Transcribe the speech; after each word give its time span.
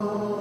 Oh. 0.00 0.37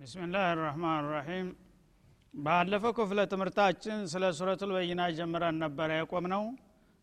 ብስምላህ 0.00 0.44
ራህማን 0.58 1.06
ራሒም 1.12 1.48
ባለፈው 2.34 2.92
ክፍለ 2.98 3.20
ትምህርታችን 3.32 3.98
ስለ 4.12 4.24
ሱረቱል 4.38 4.70
በይና 4.76 5.02
ጀምረን 5.18 5.56
ነበረ 5.64 5.88
የቆም 5.98 6.26
ነው 6.32 6.42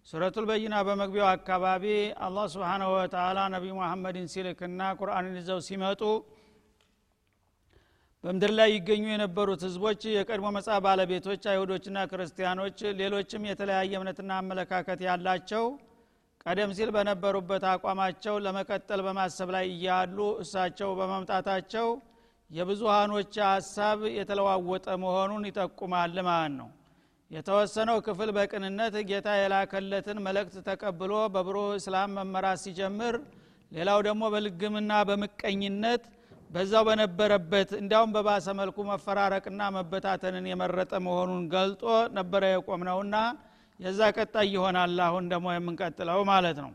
ሱረቱል 0.07 0.45
በይና 0.49 0.75
በመግቢያው 0.87 1.27
አካባቢ 1.31 1.83
አላህ 2.27 2.45
ስብሓናሁ 2.53 2.89
ወተላ 2.95 3.43
ነቢዩ 3.55 3.75
መሐመድን 3.81 4.27
ሲልክና 4.33 4.89
ቁርአንን 4.99 5.37
ይዘው 5.41 5.59
ሲመጡ 5.67 6.01
በምድር 8.23 8.53
ላይ 8.59 8.69
ይገኙ 8.75 9.05
የነበሩት 9.11 9.61
ህዝቦች 9.67 10.01
የቀድሞ 10.15 10.47
መጽሐፍ 10.57 10.81
ባለቤቶች 10.87 11.45
አይሁዶችና 11.51 12.07
ክርስቲያኖች 12.11 12.79
ሌሎችም 13.01 13.47
የተለያየ 13.49 13.93
እምነትና 13.99 14.31
አመለካከት 14.41 15.01
ያላቸው 15.07 15.65
ቀደም 16.45 16.73
ሲል 16.77 16.91
በነበሩበት 16.95 17.63
አቋማቸው 17.71 18.35
ለመቀጠል 18.45 19.01
በማሰብ 19.07 19.49
ላይ 19.55 19.65
እያሉ 19.73 20.17
እሳቸው 20.43 20.91
በመምጣታቸው 20.99 21.87
የብዙሃኖች 22.51 23.33
ሀሳብ 23.47 23.99
የተለዋወጠ 24.17 24.87
መሆኑን 25.03 25.47
ይጠቁማል። 25.49 26.15
ማለት 26.27 26.53
ነው? 26.59 26.69
የተወሰነው 27.31 27.97
ክፍል 28.05 28.29
በቅንነት 28.35 28.93
ጌታ 29.09 29.29
የላከለትን 29.37 30.17
መልእክት 30.27 30.55
ተቀብሎ 30.67 31.13
በብሩህ 31.33 31.71
እስላም 31.79 32.13
መመራት 32.19 32.59
ሲጀምር 32.63 33.15
ሌላው 33.71 33.99
ደግሞ 34.07 34.23
በልግምና 34.33 34.91
በምቀኝነት 35.09 36.03
በዛው 36.49 36.83
በነበረበት 36.87 37.69
እንዲያውም 37.79 38.13
በባሰ 38.15 38.47
መልኩ 38.59 38.77
መፈራረቅና 38.89 39.61
መበታተንን 39.77 40.45
የመረጠ 40.51 40.93
መሆኑን 41.07 41.41
ገልጦ 41.53 41.83
ነበረ 42.17 42.43
የቆምነውና 42.51 43.15
የዛ 43.79 44.01
ቀጣይ 44.17 44.47
ይሆናል 44.55 44.95
አሁን 45.07 45.25
ደግሞ 45.33 45.47
የምንቀጥለው 45.55 46.21
ማለት 46.31 46.59
ነው 46.65 46.71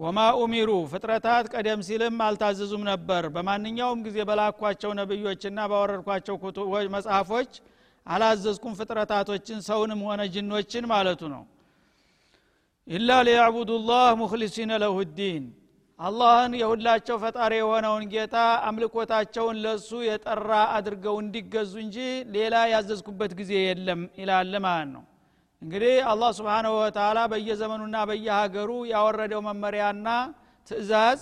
ወማ 0.00 0.18
ኡሚሩ 0.38 0.70
ፍጥረታት 0.90 1.46
ቀደም 1.52 1.80
ሲልም 1.86 2.16
አልታዘዙም 2.26 2.82
ነበር። 2.90 3.24
በማንኛውም 3.34 4.02
ጊዜ 4.06 4.18
በላኳቸው 4.28 4.90
ነብዮችና 4.98 5.58
ባወረድኳቸው 5.70 6.36
መጽሐፎች 6.94 7.50
አላዘዝኩም 8.06 8.76
ፍጥረታቶችን 8.78 9.58
ሰውንም 9.66 10.00
ሆነ 10.06 10.20
ጅኖችን 10.34 10.84
ማለቱ 10.92 11.22
ነው። 11.34 11.42
ኢላ 12.88 13.18
ሊያዕቡዱ 13.28 13.72
ላህ 13.88 14.06
ሙክሊሲነ 14.20 14.78
ለሁ 14.82 14.96
ዲን 15.18 15.44
አላህን 16.00 16.52
የሁላቸው 16.60 17.16
ፈጣሪ 17.24 17.52
የሆነውን 17.58 18.04
ጌታ 18.12 18.36
አምልኮታቸውን 18.68 19.56
ለሱ 19.64 19.90
የጠራ 20.06 20.50
አድርገው 20.76 21.16
እንዲገዙ 21.22 21.72
እንጂ 21.84 21.96
ሌላ 22.36 22.54
ያዘዝኩበት 22.72 23.32
ጊዜ 23.40 23.52
የለም 23.62 24.02
ይላል 24.20 24.54
ማለት 24.66 24.88
ነው 24.94 25.02
እንግዲህ 25.62 25.94
አላህ 26.10 26.30
ስብሓንሁ 26.38 26.72
ወተላ 26.78 27.18
በየዘመኑና 27.32 27.96
በየሀገሩ 28.10 28.70
ያወረደው 28.92 29.40
መመሪያና 29.48 30.08
ትእዛዝ 30.68 31.20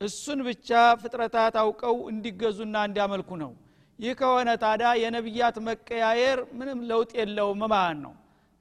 እሱን 0.00 0.40
ብቻ 0.48 0.70
ፍጥረታት 1.02 1.54
አውቀው 1.62 1.96
እንዲገዙና 2.10 2.76
እንዲያመልኩ 2.88 3.30
ነው። 3.42 3.52
ይህ 3.98 4.14
ከሆነ 4.20 4.48
ታዲያ 4.64 4.88
የነቢያት 5.02 5.56
መቀያየር 5.68 6.40
ምንም 6.58 6.80
ለውጥ 6.90 7.10
የለውም 7.20 7.62
ማለት 7.66 7.98
ነው። 8.02 8.14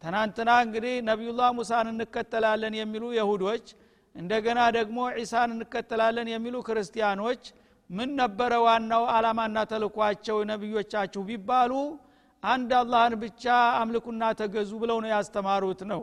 ትናንትና 0.03 0.51
እንግዲህ 0.65 0.95
ነቢዩላህ 1.09 1.49
ሙሳን 1.57 1.87
እንከተላለን 1.91 2.73
የሚሉ 2.79 3.03
የሁዶች 3.17 3.65
እንደገና 4.15 4.59
ደግሞ 4.77 4.97
ዒሳን 5.17 5.49
እንከተላለን 5.55 6.27
የሚሉ 6.33 6.55
ክርስቲያኖች 6.67 7.43
ምን 7.89 8.09
ነበረ 8.19 8.53
ዋናው 8.65 9.03
አላማና 9.15 9.57
ተልኳቸው 9.71 10.37
ነቢዮቻችሁ 10.51 11.21
ቢባሉ 11.29 11.71
አንድ 12.45 12.71
አላህን 12.79 13.13
ብቻ 13.21 13.43
አምልኩና 13.79 14.23
ተገዙ 14.39 14.71
ብለው 14.81 14.97
ነው 15.03 15.09
ያስተማሩት 15.13 15.81
ነው። 15.91 16.01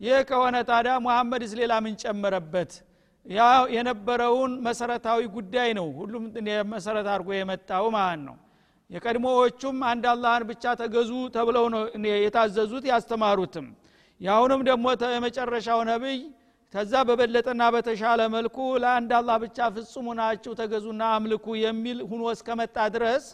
ይህ 0.00 0.18
ከሆነ 0.28 0.56
ታዲያ 0.68 0.92
ሙሐመድስ 1.04 1.52
ሌላ 1.60 1.72
ምን 1.84 1.94
ጨመረበት? 2.02 2.70
ያ 3.26 3.40
የነበረውን 3.74 4.52
መሰረታዊ 4.66 5.20
ጉዳይ 5.34 5.70
ነው 5.78 5.88
ሁሉም 5.98 6.24
መሰረት 6.72 7.06
አድርጎ 7.12 7.28
የመጣው 7.34 7.86
ማለት 7.96 8.22
ነው። 8.28 8.36
የቀድሞዎቹም 8.90 9.76
አንድ 9.90 10.04
አላህን 10.12 10.44
ብቻ 10.50 10.64
ተገዙ 10.80 11.10
ተብለው 11.34 11.66
ነው 11.74 11.82
የታዘዙት 12.18 12.84
ያስተማሩትም። 12.92 13.66
የአሁንም 14.20 14.62
ደግሞ 14.68 14.86
የመጨረሻው 15.14 15.80
ነቢይ 15.90 16.18
ከዛ 16.74 16.92
በበለጠና 17.06 17.62
በተሻለ 17.74 18.20
መልኩ 18.34 18.56
ለአንድ 18.82 19.10
አላህ 19.18 19.36
ብቻ 19.44 19.58
ፍጹሙ 19.76 20.06
ናችሁ 20.18 20.52
ተገዙና 20.60 21.02
አምልኩ 21.14 21.46
የሚል 21.62 21.98
ሁኖ 22.10 22.22
እስከመጣ 22.34 22.76
ድረስ 22.96 23.24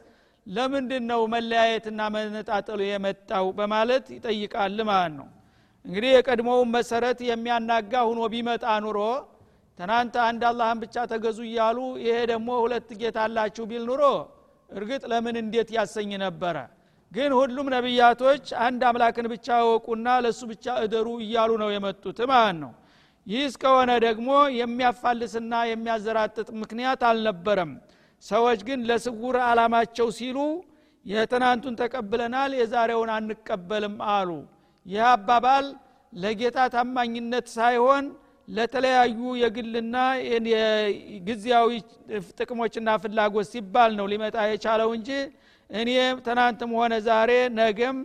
ለምንድን 0.47 1.05
ነው 1.11 1.21
መለያየትና 1.33 2.01
መነጣጠሉ 2.15 2.81
የመጣው 2.87 3.47
በማለት 3.59 4.05
ይጠይቃል 4.17 4.79
ማለት 4.91 5.15
ነው። 5.19 5.29
እንግዲህ 5.85 6.11
የቀድሞውን 6.15 6.69
መሰረት 6.77 7.19
የሚያናጋ 7.29 7.93
ሁኖ 8.09 8.21
ቢመጣ 8.33 8.65
ኑሮ 8.85 8.99
ትናንት 9.79 10.15
አንድ 10.27 10.43
አላህን 10.51 10.79
ብቻ 10.85 10.97
ተገዙ 11.11 11.39
እያሉ 11.49 11.79
ይሄ 12.05 12.17
ደግሞ 12.31 12.49
ሁለት 12.63 12.89
ጌታ 13.01 13.19
አላችሁ 13.27 13.65
ቢል 13.71 13.85
ኑሮ 13.91 14.03
እርግጥ 14.71 15.03
ለምን 15.13 15.37
እንዴት 15.43 15.69
ያሰኝ 15.77 16.11
ነበረ? 16.23 16.57
ግን 17.13 17.31
ሁሉም 17.39 17.67
ነቢያቶች 17.75 18.45
አንድ 18.67 18.81
አምላክን 18.89 19.27
ብቻ 19.33 19.49
ወቁና 19.69 20.07
ለእሱ 20.25 20.41
ብቻ 20.53 20.67
እደሩ 20.85 21.09
እያሉ 21.25 21.51
ነው 21.63 21.69
የመጡት 21.75 22.19
ማለት 22.33 22.57
ነው። 22.63 22.73
ይህ 23.27 23.43
እስከሆነ 23.51 23.91
ደግሞ 24.07 24.29
የሚያፋልስና 24.61 25.53
የሚያዘራጥጥ 25.71 26.49
ምክንያት 26.63 27.01
አልነበረም 27.09 27.71
ሰዎች 28.25 28.61
ግን 28.69 28.81
ለስውር 28.89 29.37
አላማቸው 29.47 30.09
ሲሉ 30.19 30.39
የትናንቱን 31.07 31.75
ተቀብለናል 31.81 32.53
የዛሬውን 32.61 33.11
አንቀበልም 33.17 33.97
አሉ። 34.15 34.31
ይህ 34.87 35.03
አባባል 35.11 35.67
ለጌታ 36.13 36.59
ታማኝነት 36.75 37.47
ሳይሆን 37.57 38.05
ለተለያዩ 38.49 39.21
የግልና 39.41 39.97
ጊዜያዊ 41.29 41.71
ጥቅሞችና 42.39 42.91
ፍላጎት 43.03 43.49
ሲባል 43.53 43.91
ነው 43.99 44.07
ሊመጣ 44.13 44.37
የቻለው 44.51 44.91
እንጂ 44.97 45.11
እኔ 45.71 45.91
ትናንትም 46.27 46.71
ሆነ 46.79 46.95
ዛሬ 47.09 47.31
ነገም 47.59 47.97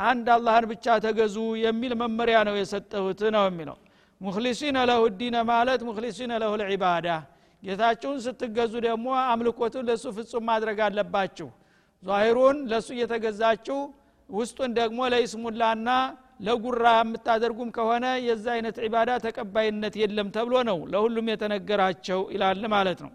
አንድ 0.00 0.26
አላህን 0.34 0.64
ብቻ 0.72 0.96
ተገዙ 1.04 1.36
የሚል 1.64 1.92
መመሪያ 2.02 2.38
ነው 2.48 2.54
የሰጠሁት 2.60 3.20
ነው 3.36 3.44
የሚለው። 3.48 3.78
ሙክሊሲነ 4.20 4.76
ለሁ 4.90 5.02
ዲነ 5.20 5.36
ማለት 5.50 5.80
ሙክሊሲነ 5.88 6.32
ለሁ 6.42 6.52
ልዒባዳ 6.60 7.08
ጌታችሁን 7.62 8.18
ስትገዙ 8.24 8.72
ደግሞ 8.86 9.06
አምልኮቱን 9.30 9.86
ለእሱ 9.88 10.04
ፍጹም 10.16 10.44
ማድረግ 10.50 10.78
አለባችሁ። 10.86 11.48
ዛሂሩን 12.02 12.58
ለእሱ 12.70 12.88
እየተገዛችሁ 12.96 13.78
ውስጡን 14.28 14.70
ደግሞ 14.78 15.00
ለይስሙላና 15.12 15.88
ለጉራ 16.40 16.86
የምታደርጉም 16.96 17.68
ከሆነ 17.76 18.06
የዛ 18.26 18.46
አይነት 18.54 18.76
ዒባዳ 18.84 19.10
ተቀባይነት 19.24 19.94
የለም 20.00 20.28
ተብሎ 20.34 20.54
ነው 20.70 20.78
ለሁሉም 20.92 21.30
የተነገራቸው 21.32 22.20
ይላል 22.34 22.62
ማለት 22.74 22.98
ነው። 23.06 23.12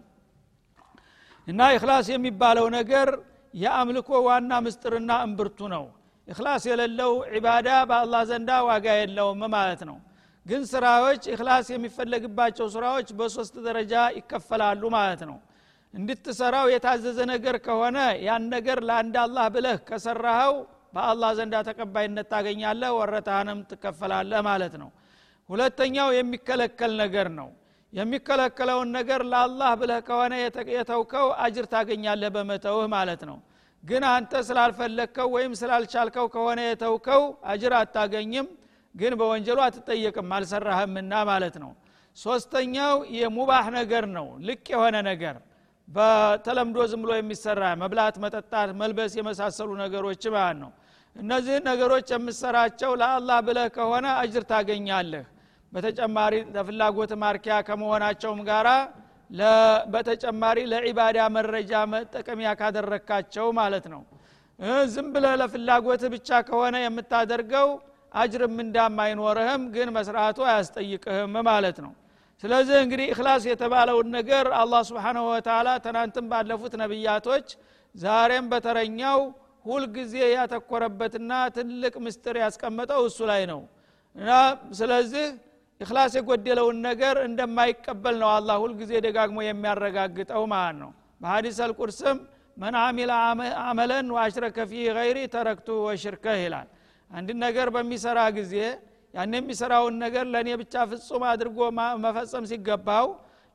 እና 1.46 1.60
እክላስ 1.76 2.06
የሚባለው 2.12 2.66
ነገር 2.78 3.08
የአምልኮ 3.54 4.10
ዋና 4.26 4.52
ምስጥርና 4.66 5.12
እምብርቱ 5.26 5.60
ነው። 5.74 5.84
እክላስ 6.28 6.64
የሌለው 6.70 7.12
ዒባዳ 7.34 7.68
በአላህ 7.90 8.22
ዘንዳ 8.30 8.50
ዋጋ 8.68 8.86
የለውም 9.00 9.40
ማለት 9.54 9.80
ነው 9.88 9.96
ግን 10.46 10.62
ስራዎች 10.70 11.22
እክላስ 11.32 11.66
የሚፈለግባቸው 11.72 12.66
ስራዎች 12.74 13.08
በሶስት 13.18 13.54
ደረጃ 13.66 13.94
ይከፈላሉ 14.16 14.82
ማለት 14.96 15.22
ነው። 15.30 15.36
እንድትሰራው 15.94 16.66
የታዘዘ 16.72 17.18
ነገር 17.32 17.56
ከሆነ 17.64 17.98
ያን 18.26 18.44
ነገር 18.54 18.78
ለአንድ 18.88 19.16
አላህ 19.24 19.46
ብለህ 19.54 19.78
ከሰራኸው 19.88 20.54
በአላህ 20.94 21.30
ዘንዳ 21.38 21.56
ተቀባይነት 21.68 22.26
ታገኛለህ 22.32 22.90
ወረታህንም 22.98 23.58
ትከፈላለህ 23.70 24.40
ማለት 24.48 24.74
ነው። 24.82 24.90
ሁለተኛው 25.48 26.08
የሚከለከል 26.16 26.92
ነገር 27.02 27.28
ነው። 27.38 27.48
የሚከለከለውን 27.92 28.90
ነገር 28.96 29.20
ለአላህ 29.30 29.70
ብለህ 29.80 30.00
ከሆነ 30.06 30.34
የተውከው 30.76 31.26
አጅር 31.44 31.66
ታገኛለህ 31.72 32.30
በመተውህ 32.36 32.86
ማለት 32.94 33.22
ነው። 33.30 33.38
ግን 33.84 34.02
አንተ 34.10 34.42
ስላልፈለግከው 34.48 35.28
ወይም 35.34 35.52
ስላልቻልከው 35.60 36.26
ከሆነ 36.34 36.60
የተውከው 36.66 37.22
አጅር 37.52 37.72
አታገኝም 37.78 38.46
ግን 38.94 39.12
በወንጀሉ 39.20 39.58
አትጠየቅም 39.66 40.30
አልሰራህምና 40.36 41.12
ማለት 41.30 41.56
ነው። 41.62 41.70
ሶስተኛው 42.16 42.94
የሙባህ 43.16 43.66
ነገር 43.78 44.04
ነው። 44.16 44.26
ልቅ 44.46 44.64
የሆነ 44.74 44.96
ነገር 45.08 45.36
በተለምዶ 45.88 46.78
ዝም 46.90 47.00
ብሎ 47.04 47.12
የሚሰራ 47.16 47.62
መብላት 47.80 48.16
መጠጣት 48.24 48.70
መልበስ 48.80 49.12
የመሳሰሉ 49.18 49.70
ነገሮች 49.82 50.22
ማለት 50.34 50.58
ነው። 50.62 50.70
እነዚህን 51.16 51.64
ነገሮች 51.70 52.08
የምሰራቸው 52.14 52.90
ለአላህ 53.00 53.38
ብለህ 53.46 53.66
ከሆነ 53.76 54.06
አጅር 54.20 54.44
ታገኛለህ። 54.50 55.24
በተጨማሪ 55.72 56.34
ለፍላጎት 56.54 57.12
ማርኪያ 57.22 57.54
ከመሆናቸውም 57.66 58.40
ጋራ 58.48 58.68
በተጨማሪ 59.92 60.58
ለዒባዳ 60.72 61.18
መረጃ 61.36 61.72
መጠቀሚያ 61.92 62.50
ካደረካቸው 62.60 63.46
ማለት 63.60 63.86
ነው። 63.92 64.02
ዝም 64.92 65.06
ብለ 65.14 65.26
ለፍላጎት 65.40 66.02
ብቻ 66.14 66.30
ከሆነ 66.48 66.76
የምታደርገው 66.82 67.68
አጅርም 68.14 68.56
እንዳም 68.64 68.96
አይኖርህም 69.04 69.62
ግን 69.74 69.88
መስራቱ 69.96 70.38
አያስጠይቅህም 70.48 71.34
ማለት 71.48 71.78
ነው። 71.84 71.92
ስለዚህ 72.42 72.76
እንግዲህ 72.84 73.06
እክላስ 73.12 73.42
የተባለውን 73.48 74.08
ነገር 74.16 74.46
አላህ 74.60 74.80
ስብሓንሁ 74.88 75.22
ወተላ 75.30 75.68
ትናንትም 75.84 76.26
ባለፉት 76.32 76.74
ነቢያቶች 76.82 77.46
ዛሬም 77.94 78.46
በተረኛው 78.52 79.20
ሁልጊዜ 79.66 80.14
ያተኮረበትና 80.32 81.32
ትልቅ 81.56 81.94
ምስጢር 82.04 82.36
ያስቀመጠው 82.42 83.02
እሱ 83.08 83.18
ላይ 83.30 83.42
ነው። 83.52 83.60
እና 84.16 84.30
ስለዚህ 84.78 85.26
እክላስ 85.80 86.12
የጎደለውን 86.18 86.76
ነገር 86.88 87.16
እንደማይቀበል 87.28 88.16
ነው 88.22 88.30
አላህ 88.34 88.56
ሁልጊዜ 88.64 88.92
ደጋግሞ 89.06 89.38
የሚያረጋግጠው 89.44 90.44
ማለት 90.52 90.76
ነው። 90.82 90.90
በሀዲስ 91.20 91.58
አልቁርስም 91.64 92.18
መን 92.56 92.74
አሚለ 92.80 93.10
አመለን 93.68 94.06
ወአሽረከ 94.14 94.58
ፊህ 94.70 94.86
ገይሪ 94.98 95.18
ተረክቱ 95.34 95.68
ወሽርከህ 95.86 96.38
ይላል 96.44 96.68
አንድ 97.12 97.30
ነገር 97.44 97.68
በሚሰራ 97.74 98.18
ጊዜ 98.36 98.54
ያን 99.14 99.34
የሚሰራውን 99.36 99.94
ነገር 100.04 100.24
ለእኔ 100.32 100.50
ብቻ 100.60 100.84
ፍጹም 100.90 101.22
አድርጎ 101.30 101.58
መፈጸም 102.04 102.44
ሲገባው 102.50 103.08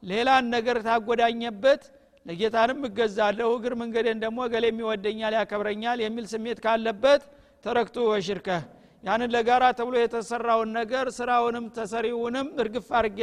ሌላን 0.04 0.45
ነገር 0.56 0.77
ታጎዳኘበት 0.88 1.83
ለጌታንም 2.25 2.80
እገዛለሁ 2.88 3.50
እግር 3.57 3.74
መንገዴን 3.81 4.18
ደግሞ 4.24 4.39
ገሌ 4.54 4.65
የሚወደኛል 4.69 5.33
ያከብረኛል 5.38 6.00
የሚል 6.04 6.25
ስሜት 6.31 6.59
ካለበት 6.65 7.21
ተረክቱ 7.65 7.98
ወሽርከህ። 8.12 8.63
ያንን 9.04 9.30
ለጋራ 9.36 9.63
ተብሎ 9.77 9.95
የተሰራውን 10.00 10.69
ነገር 10.77 11.06
ስራውንም 11.18 11.65
ተሰሪውንም 11.75 12.48
እርግፍ 12.62 12.88
አርጌ 13.00 13.19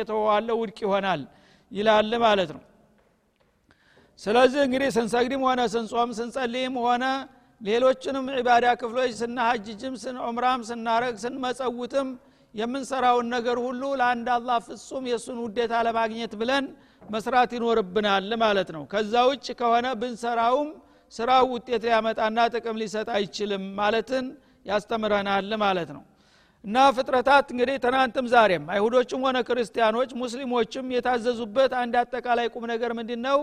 ውድቅ 0.61 0.79
ይሆናል 0.85 1.23
ይላል 1.73 2.13
ማለት 2.25 2.51
ነው። 2.57 2.63
ስለዚህ 4.21 4.61
እንግዲህ 4.67 4.89
ስንሰግድም 4.97 5.43
ሆነ 5.49 5.61
ስንጾም 5.73 6.11
ስንጸልይም 6.19 6.75
ሆነ 6.85 7.05
ሌሎችንም 7.65 8.27
ዒባዳ 8.37 8.67
ክፍሎች 8.81 9.11
ስናሀጅጅም 9.21 9.95
ስን 10.03 10.17
ዑምራም 10.25 10.63
ስናረግ 10.69 11.15
ስንመጸውትም 11.23 12.09
የምንሰራውን 12.55 13.27
ነገር 13.35 13.57
ሁሉ 13.65 13.83
ለአንድ 14.01 14.29
አላህ 14.35 14.59
ፍጹም 14.67 15.05
የእሱን 15.11 15.39
ውዴታ 15.45 15.75
ለማግኘት 15.87 16.33
ብለን 16.41 16.65
መስራት 17.11 17.53
ይኖርብናል 17.57 18.29
ማለት 18.43 18.69
ነው። 18.77 18.83
ከዛ 18.93 19.15
ውጭ 19.31 19.47
ከሆነ 19.61 19.87
ብንሰራውም 20.01 20.69
ስራው 21.13 21.47
ውጤት 21.55 21.83
ሊያመጣና 21.89 22.39
ጥቅም 22.55 22.79
ሊሰጥ 22.83 23.09
አይችልም 23.17 23.65
ማለትን 23.81 24.27
ያስተምረናል 24.67 25.51
ማለት 25.65 25.91
ነው። 25.97 26.03
እና 26.65 26.77
ፍጥረታት 26.97 27.47
እንግዲህ 27.55 27.77
ትናንትም 27.85 28.27
ዛሬም 28.35 28.65
አይሁዶችም 28.75 29.25
ሆነ 29.27 29.39
ክርስቲያኖች 29.49 30.11
ሙስሊሞችም 30.21 30.87
የታዘዙበት 30.95 31.73
አንድ 31.81 31.95
አጠቃላይ 32.03 32.47
ቁም 32.55 32.65
ነገር 32.73 32.93
ምንድን 32.99 33.21
ነው 33.27 33.41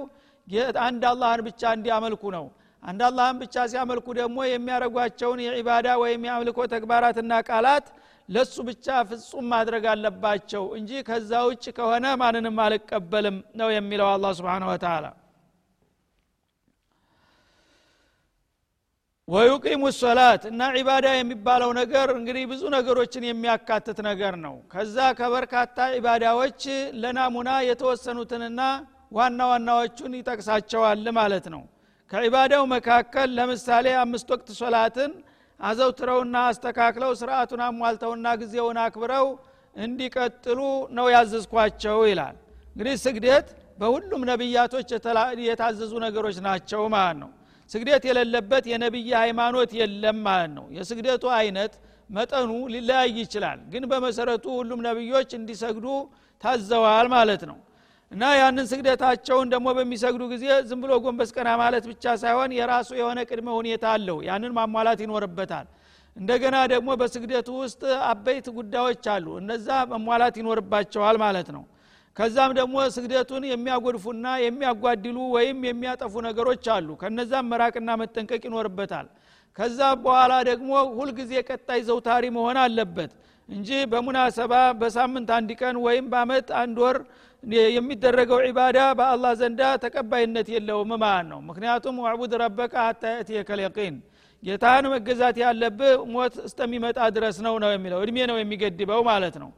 አንድ 0.85 1.03
አላህን 1.11 1.41
ብቻ 1.47 1.61
እንዲያመልኩ 1.77 2.23
ነው 2.37 2.45
አንድ 2.83 3.01
አላህን 3.07 3.39
ብቻ 3.41 3.55
ሲያመልኩ 3.71 4.07
ደግሞ 4.19 4.37
የሚያደረጓቸውን 4.47 5.39
የዒባዳ 5.45 5.87
ወይም 6.03 6.21
የአምልኮ 6.27 6.59
ተግባራትና 6.71 7.33
ቃላት 7.49 7.87
ለሱ 8.29 8.55
ብቻ 8.67 8.87
ፍጹም 9.09 9.45
ማድረግ 9.53 9.85
አለባቸው 9.91 10.63
እንጂ 10.77 10.91
ከዛ 11.07 11.31
ውጭ 11.49 11.65
ከሆነ 11.77 12.05
ማንንም 12.21 12.59
አልቀበልም 12.65 13.37
ነው 13.61 13.69
የሚለው 13.75 14.07
አላ 14.11 14.31
ስብን 14.37 14.65
ወተላ 14.69 15.05
ወዩቂሙ 19.27 19.83
ሶላት 19.97 20.43
እና 20.49 20.61
ዒባዳ 20.77 21.07
የሚባለው 21.15 21.69
ነገር 21.77 22.07
እንግዲህ 22.15 22.43
ብዙ 22.51 22.61
ነገሮችን 22.75 23.27
የሚያካትት 23.27 23.99
ነገር 24.07 24.33
ነው። 24.45 24.55
ከዛ 24.73 24.97
ከበርካታ 25.19 25.77
ዒባዳዎች 25.95 26.63
ለናሙና 27.01 27.51
የተወሰኑትንና 27.67 28.61
ዋና 29.17 29.39
ዋናዎቹን 29.51 30.13
ይጠቅሳቸዋል 30.19 31.05
ማለት 31.19 31.45
ነው 31.53 31.61
ከዒባዳው 32.11 32.63
መካከል 32.73 33.29
ለምሳሌ 33.37 33.87
አምስት 34.01 34.29
ወቅት 34.33 34.49
ሶላትን 34.59 35.11
አዘውትረውና 35.59 36.37
አስተካክለው 36.49 37.11
ስርአቱን 37.19 37.61
አሟልተውና 37.65 38.27
ጊዜውን 38.41 38.77
አክብረው 38.83 39.27
እንዲቀጥሉ 39.75 40.59
ነው 40.97 41.07
ያዘዝኳቸው 41.13 41.99
ይላል። 42.09 42.35
እንግዲህ 42.75 42.95
ስግደት 43.03 43.47
በሁሉም 43.79 44.21
ነቢያቶች 44.31 44.89
የታዘዙ 45.45 45.93
ነገሮች 46.05 46.37
ናቸው 46.47 46.81
ማለት 46.95 47.17
ነው። 47.23 47.29
ስግደት 47.71 48.03
የሌለበት 48.09 48.63
የነቢይ 48.71 49.09
ሃይማኖት 49.21 49.71
የለም 49.79 50.17
ማለት 50.27 50.51
ነው። 50.57 50.65
የስግደቱ 50.77 51.23
አይነት 51.37 51.73
መጠኑ 52.09 52.51
ሊለያይ 52.73 53.11
ይችላል 53.19 53.59
ግን 53.73 53.83
በመሰረቱ 53.91 54.45
ሁሉም 54.59 54.79
ነቢዮች 54.87 55.29
እንዲሰግዱ 55.37 55.85
ታዘዋል 56.43 57.07
ማለት 57.15 57.43
ነው 57.49 57.57
እና 58.11 58.23
ያንን 58.37 58.65
ስግደታቸውን 58.69 59.47
ደግሞ 59.53 59.67
በሚሰግዱ 59.77 60.23
ጊዜ 60.31 60.45
ዝም 60.69 60.79
ብሎ 60.83 60.93
ጎንበስ 61.03 61.29
ቀና 61.35 61.49
ማለት 61.61 61.83
ብቻ 61.91 62.13
ሳይሆን 62.21 62.51
የራሱ 62.57 62.89
የሆነ 62.99 63.19
ቅድመ 63.29 63.47
ሁኔታ 63.59 63.85
አለው። 63.95 64.17
ያንን 64.27 64.51
ማሟላት 64.57 65.01
ይኖርበታል። 65.05 65.67
እንደገና 66.15 66.57
ደግሞ 66.73 66.89
በስግደቱ 67.01 67.49
ውስጥ 67.61 67.81
አበይት 68.09 68.47
ጉዳዮች 68.57 69.05
አሉ። 69.13 69.27
እነዛ 69.41 69.67
መሟላት 69.93 70.35
ይኖርባቸዋል 70.41 71.17
ማለት 71.23 71.49
ነው። 71.55 71.63
ከዛም 72.17 72.51
ደግሞ 72.57 72.75
ስግደቱን 72.95 73.43
የሚያጎድፉና 73.49 74.27
የሚያጓድሉ 74.45 75.17
ወይም 75.35 75.59
የሚያጠፉ 75.69 76.13
ነገሮች 76.27 76.65
አሉ። 76.75 76.89
ከነዛም 77.01 77.47
መራቅና 77.51 77.89
መጠንቀቅ 78.01 78.41
ይኖርበታል። 78.49 79.07
ከዛ 79.57 79.79
በኋላ 80.03 80.33
ደግሞ 80.49 80.69
ሁልጊዜ 80.97 81.31
ቀጣይ 81.49 81.79
ዘውታሪ 81.87 82.25
መሆን 82.35 82.57
አለበት 82.63 83.11
እንጂ 83.49 83.69
በሙናሰባ 83.91 84.53
በሳምንት 84.81 85.29
አንድ 85.37 85.49
ቀን 85.61 85.75
ወይም 85.85 86.05
በአመት 86.11 86.47
አንድ 86.59 86.77
ወር 86.83 86.97
የሚደረገው 87.69 88.39
ዒባዳ 88.45 88.79
በአላህ 88.99 89.31
ዘንዳ 89.39 89.61
ተቀባይነት 89.83 90.47
የለውም 90.53 90.91
ማለት 91.03 91.27
ነው። 91.31 91.39
ምክንያቱም 91.47 91.95
ዋዕቡድ 92.03 92.33
ረበቀ 92.41 92.73
ሀታ 92.85 93.03
የእትየከል 93.13 93.61
የቂን 93.63 93.95
ጌታህን 94.43 94.85
መገዛት 94.93 95.37
ያለብህ 95.43 95.95
ሞት 96.13 96.35
እስተሚመጣ 96.47 96.99
ድረስ 97.15 97.37
ነው 97.45 97.55
ነው 97.63 97.71
የሚለው 97.73 97.99
እድሜ 98.03 98.17
ነው 98.31 98.37
የሚገድበው 98.39 99.01
ማለት 99.09 99.35
ነው። 99.43 99.49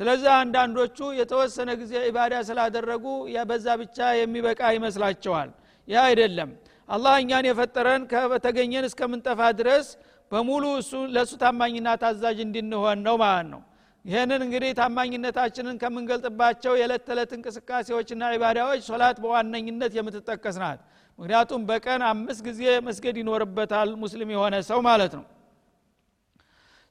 ስለዚህ 0.00 0.30
አንዳንዶቹ 0.36 0.98
የተወሰነ 1.20 1.70
ጊዜ 1.80 1.92
ዒባዳ 2.06 2.34
ስላደረጉ 2.48 3.04
በዛ 3.50 3.66
ብቻ 3.82 3.98
የሚበቃ 4.20 4.60
ይመስላቸዋል። 4.76 5.50
ያ 5.88 6.04
አይደለም። 6.08 6.50
አላህ 6.88 7.14
እኛን 7.22 7.46
የፈጠረን 7.48 8.02
ከተገኘን 8.12 8.86
እስከምንጠፋ 8.88 9.40
ድረስ 9.60 9.88
በሙሉ 10.32 10.64
እሱ 10.80 10.92
ለእሱ 11.14 11.32
ታማኝና 11.42 11.88
ታዛዥ 12.02 12.38
እንድንሆን 12.46 12.98
ነው 13.06 13.16
ማለት 13.22 13.48
ነው 13.52 13.60
ይህንን 14.04 14.40
እንግዲህ 14.44 14.70
ታማኝነታችንን 14.78 15.76
ከምንገልጥባቸው 15.82 16.72
የዕለት 16.76 17.02
ተዕለት 17.08 17.32
እንቅስቃሴዎችና 17.36 18.22
ዒባዳዎች 18.34 18.80
ሶላት 18.88 19.16
በዋነኝነት 19.24 19.92
የምትጠቀስ 19.98 20.56
ናት። 20.62 20.80
ምክንያቱም 21.18 21.62
በቀን 21.70 22.02
አምስት 22.10 22.40
ጊዜ 22.46 22.62
መስገድ 22.86 23.16
ይኖርበታል 23.22 23.90
ሙስሊም 24.02 24.30
የሆነ 24.34 24.54
ሰው 24.70 24.78
ማለት 24.88 25.12
ነው። 25.18 25.24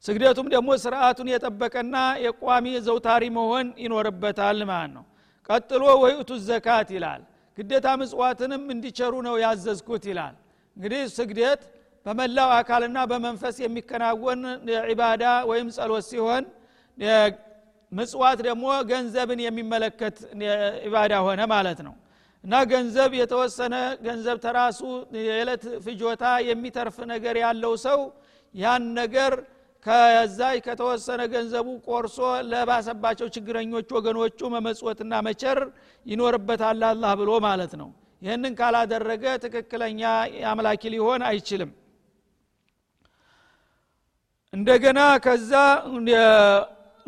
ስግደቱም 0.03 0.47
ደግሞ 0.53 0.69
ስርአቱን 0.83 1.29
የጠበቀና 1.31 1.95
የቋሚ 2.25 2.65
ዘውታሪ 2.85 3.23
መሆን 3.37 3.67
ይኖርበታል 3.83 4.59
ማለት 4.69 4.91
ነው። 4.97 5.05
ቀጥሎ 5.49 5.83
ወይእቱ 6.03 6.31
ዘካት 6.47 6.89
ይላል። 6.95 7.21
ግዴታ 7.57 7.87
ምጽዋትንም 8.01 8.63
እንዲቸሩ 8.73 9.13
ነው 9.27 9.35
ያዘዝኩት 9.43 10.03
ይላል። 10.11 10.35
እንግዲህ 10.77 11.01
ስግደት 11.17 11.61
በመላው 12.05 12.49
አካልና 12.59 12.97
በመንፈስ 13.11 13.55
የሚከናወን 13.63 14.41
ዒባዳ 14.89 15.23
ወይም 15.49 15.67
ጸሎት 15.77 16.05
ሲሆን 16.11 16.43
ምጽዋት 17.91 18.39
ደግሞ 18.47 18.65
ገንዘብን 18.89 19.39
የሚመለከት 19.43 20.17
ዒባዳ 20.85 21.13
ሆነ 21.25 21.41
ማለት 21.53 21.79
ነው። 21.87 21.93
እና 22.43 22.55
ገንዘብ 22.71 23.11
የተወሰነ 23.19 23.75
ገንዘብ 24.05 24.37
ተራሱ 24.43 24.81
የዕለት 25.21 25.63
ፍጆታ 25.85 26.25
የሚተርፍ 26.49 26.97
ነገር 27.13 27.37
ያለው 27.43 27.73
ሰው 27.85 27.99
ያን 28.55 28.83
ነገር 28.99 29.33
ከዛይ 29.85 30.57
ከተወሰነ 30.65 31.21
ገንዘቡ 31.33 31.67
ቆርሶ 31.87 32.17
ለባሰባቸው 32.49 33.27
ችግረኞች 33.35 33.89
ወገኖቹ 33.97 34.39
መመጽወትና 34.55 35.21
መቸር 35.27 35.59
ይኖርበታል 36.05 36.81
አላህ 36.89 37.11
ብሎ 37.19 37.31
ማለት 37.47 37.73
ነው። 37.81 37.89
ይህንን 38.21 38.53
ካላደረገ 38.59 39.25
ትክክለኛ 39.43 40.01
አምላኪ 40.51 40.81
ሊሆን 40.93 41.21
አይችልም። 41.29 41.71
እንደገና 44.53 44.99
ከዛ 45.25 45.51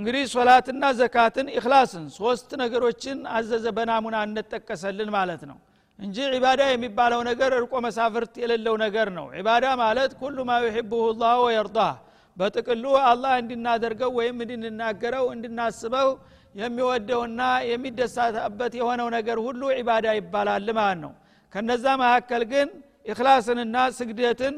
እንግዲህ 0.02 0.24
ሶላትና 0.32 0.84
ዘካትን 1.00 1.48
ኢክላስን 1.54 2.06
ሶስት 2.16 2.50
ነገሮችን 2.62 3.18
አዘዘ 3.34 3.66
በናሙና 3.76 4.18
እንጠቀሰልን 4.28 5.10
ማለት 5.16 5.42
ነው። 5.50 5.58
እንጂ 6.00 6.18
ዒባዳ 6.34 6.62
የሚባለው 6.70 7.20
ነገር 7.28 7.52
እርቆ 7.58 7.74
መሳፍርት 7.86 8.34
የሌለው 8.42 8.76
ነገር 8.84 9.08
ነው። 9.18 9.26
ዒባዳ 9.38 9.66
ማለት 9.82 10.12
ኩሉ 10.22 10.38
ማ 10.50 10.56
ዩሕብሁ 10.64 11.02
ላህ 11.22 11.36
ወየርዳህ 11.44 11.92
በጥቅሉ 12.38 12.84
አላህ 13.10 13.34
እንድናደርገው 13.42 14.12
ወይም 14.20 14.38
እንድንናገረው 14.46 15.28
እንድናስበው 15.36 16.10
የሚወደውና 16.56 17.42
የሚደሳበት 17.72 18.74
የሆነው 18.80 19.10
ነገር 19.18 19.38
ሁሉ 19.46 19.62
ዒባዳ 19.78 20.08
ይባላል 20.20 20.70
ማለት 20.80 21.00
ነው። 21.06 21.14
ከነዛ 21.54 21.86
መካከል 22.04 22.46
ግን 22.54 22.68
ኢክላስንና 23.06 23.78
ስግደትን 23.98 24.58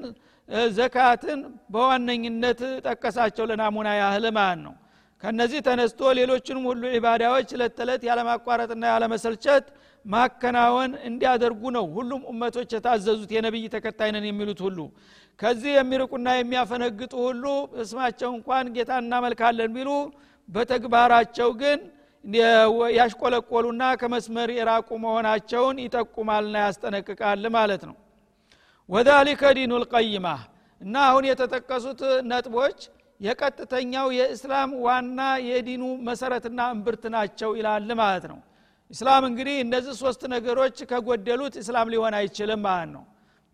ዘካትን 0.77 1.41
በዋነኝነት 1.73 2.61
ጠቀሳቸው 2.87 3.45
ለናሙና 3.51 3.89
ያህል 4.01 4.25
ማለት 4.39 4.61
ነው 4.65 4.73
ከነዚህ 5.23 5.59
ተነስቶ 5.67 5.99
ሌሎችንም 6.17 6.63
ሁሉ 6.69 6.83
ዒባዳዎች 6.95 7.49
እለት 7.55 7.73
ተዕለት 7.77 8.01
ያለማቋረጥና 8.07 8.83
ያለመሰልቸት 8.93 9.65
ማከናወን 10.05 10.91
እንዲያደርጉ 11.09 11.61
ነው 11.75 11.85
ሁሉም 11.95 12.21
እመቶች 12.31 12.69
የታዘዙት 12.75 13.29
የነቢይ 13.35 13.67
ተከታይነን 13.75 14.25
የሚሉት 14.29 14.61
ሁሉ። 14.65 14.79
ከዚህ 15.39 15.71
የሚርቁና 15.77 16.29
የሚያፈነግጡ 16.37 17.13
ሁሉ 17.27 17.45
እስማቸው 17.83 18.31
እንኳን 18.37 18.65
ጌታ 18.75 18.91
እናመልካለን 19.03 19.71
ቢሉ 19.75 19.89
በተግባራቸው 20.49 21.49
ግን 21.61 21.79
ያሽቆለቆሉና 22.97 23.83
ከመስመር 24.01 24.49
የራቁ 24.57 24.89
መሆናቸውን 25.05 25.79
ይጠቁማልና 25.85 26.55
ያስጠነቅቃል 26.65 27.45
ማለት 27.55 27.83
ነው። 27.89 27.95
ወዛሊከ 28.89 29.53
ዲኑ 29.57 29.73
ልቀይማ 29.83 30.27
እና 30.81 30.95
አሁን 31.09 31.25
የተጠቀሱት 31.29 32.01
ነጥቦች 32.31 32.79
የቀጥተኛው 33.23 34.07
የእስላም 34.17 34.71
ዋና 34.85 35.19
የዲኑ 35.49 35.83
መሰረትና 36.07 36.59
እምብርት 36.73 37.03
ናቸው 37.15 37.51
ይላል 37.59 37.89
ማለት 38.01 38.25
ነው። 38.31 38.39
እስላም 38.91 39.23
እንግዲህ 39.29 39.55
እነዚህ 39.63 39.93
ሶስት 40.01 40.21
ነገሮች 40.33 40.77
ከጎደሉት 40.89 41.55
እስላም 41.61 41.87
ሊሆን 41.93 42.15
አይችልም 42.19 42.61
ማለት 42.67 42.89
ነው። 42.95 43.03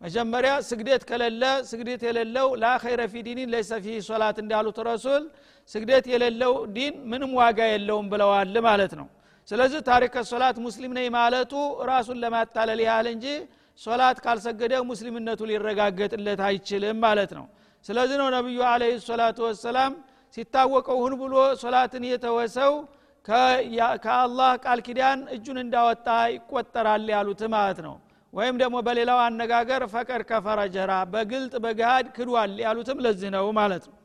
መጀመሪያ 0.00 0.52
ስግደት 0.68 1.02
ከሌለ 1.08 1.42
ስግደት 1.70 2.02
የሌለው 2.08 2.48
لا 2.62 2.66
في 3.12 3.22
دين 3.26 3.48
ليس 3.54 3.70
فيه 3.84 3.96
صلاة 4.08 4.36
እንዳሉት 4.42 4.78
ረሱል 4.88 5.24
ስግደት 5.70 6.04
የሌለው 6.12 6.52
ዲን 6.76 6.94
ምንም 7.10 7.32
ዋጋ 7.40 7.58
የለውም 7.72 8.06
ብለዋል 8.12 8.54
ማለት 8.68 8.92
ነው። 9.00 9.08
ስለዚህ 9.48 9.80
تارك 9.88 10.16
صلاة 10.30 10.56
ሙስሊም 10.66 10.92
ነኝ 10.98 11.06
ማለቱ 11.16 11.52
ራሱን 11.90 12.18
ለማታለል 12.24 12.80
ያህል 12.86 13.06
እንጂ 13.14 13.26
ሶላት 13.80 14.18
ካልሰገደ 14.24 14.74
ሙስሊምነቱ 14.90 15.40
ሊረጋገጥለት 15.50 16.40
አይችልም 16.48 16.98
ማለት 17.06 17.30
ነው 17.38 17.46
ስለዚህ 17.84 18.16
ነው 18.20 18.28
ነቢዩ 18.36 18.58
አለ 18.70 18.82
ሰላቱ 19.06 19.38
ወሰላም 19.46 19.92
ሲታወቀው 20.34 20.98
ሁን 21.02 21.14
ብሎ 21.20 21.34
ሶላትን 21.62 22.04
የተወሰው 22.08 22.72
ከአላህ 24.04 24.50
ቃል 24.64 24.80
ኪዳን 24.86 25.20
እጁን 25.34 25.58
እንዳወጣ 25.62 26.06
ይቆጠራል 26.34 27.08
ያሉት 27.14 27.42
ማለት 27.54 27.78
ነው። 27.86 27.94
ወይም 28.32 28.56
ደግሞ 28.62 28.76
በሌላው 28.86 29.18
አነጋገር 29.24 29.82
ፈቀድ 29.94 30.22
ከፈረ 30.28 30.60
ጀራ 30.74 30.92
በግልጥ 31.12 31.54
በገሃድ 31.64 32.06
ክዷል 32.16 32.52
ያሉትም 32.64 32.98
ለዚህ 33.04 33.30
ነው 33.36 33.46
ማለት 33.58 33.84
ነው። 33.88 33.96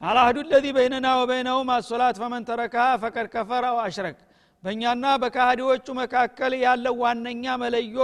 አልአህዱ 0.00 0.38
ለዚ 0.48 0.66
በይነና 0.76 1.08
ወበይነሁም 1.20 1.68
አሶላት 1.74 2.16
ፈመን 2.22 2.42
ተረካ 2.48 2.76
ፈቀድ 3.02 3.26
ከፈረ 3.34 3.64
አው 3.72 3.78
አሽረክ 3.84 4.18
በእኛና 4.64 5.06
በካሃዲዎቹ 5.22 5.86
መካከል 6.00 6.52
ያለው 6.64 6.94
ዋነኛ 7.02 7.44
መለዮ 7.62 7.98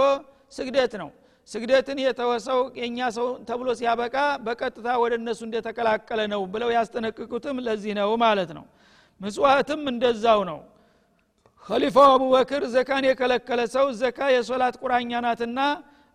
ስግደት 0.53 0.93
ነው 1.01 1.09
ስግደትን 1.49 1.97
የተወሰው 2.03 2.59
የእኛ 2.79 2.99
ሰው 3.15 3.27
ተብሎ 3.47 3.69
ሲያበቃ 3.79 4.15
በቀጥታ 4.45 4.87
ወደ 5.01 5.13
እነሱ 5.19 5.41
እንደተቀላቀለ 5.47 6.21
ነው 6.33 6.41
ብለው 6.53 6.69
ያስጠነቅቁትም 6.75 7.57
ለዚህ 7.65 7.93
ነው 7.99 8.11
ማለት 8.23 8.51
ነው። 8.57 8.65
ምጽዋትም 9.21 9.81
እንደዛው 9.91 10.39
ነው። 10.49 10.59
ከሊፋው 11.65 12.07
አቡበክር 12.13 12.63
ዘካን 12.73 13.03
የከለከለ 13.07 13.61
ሰው 13.75 13.85
ዘካ 13.99 14.19
የሶላት 14.33 14.75
ቁራኛ 14.81 15.11
ናትና 15.25 15.59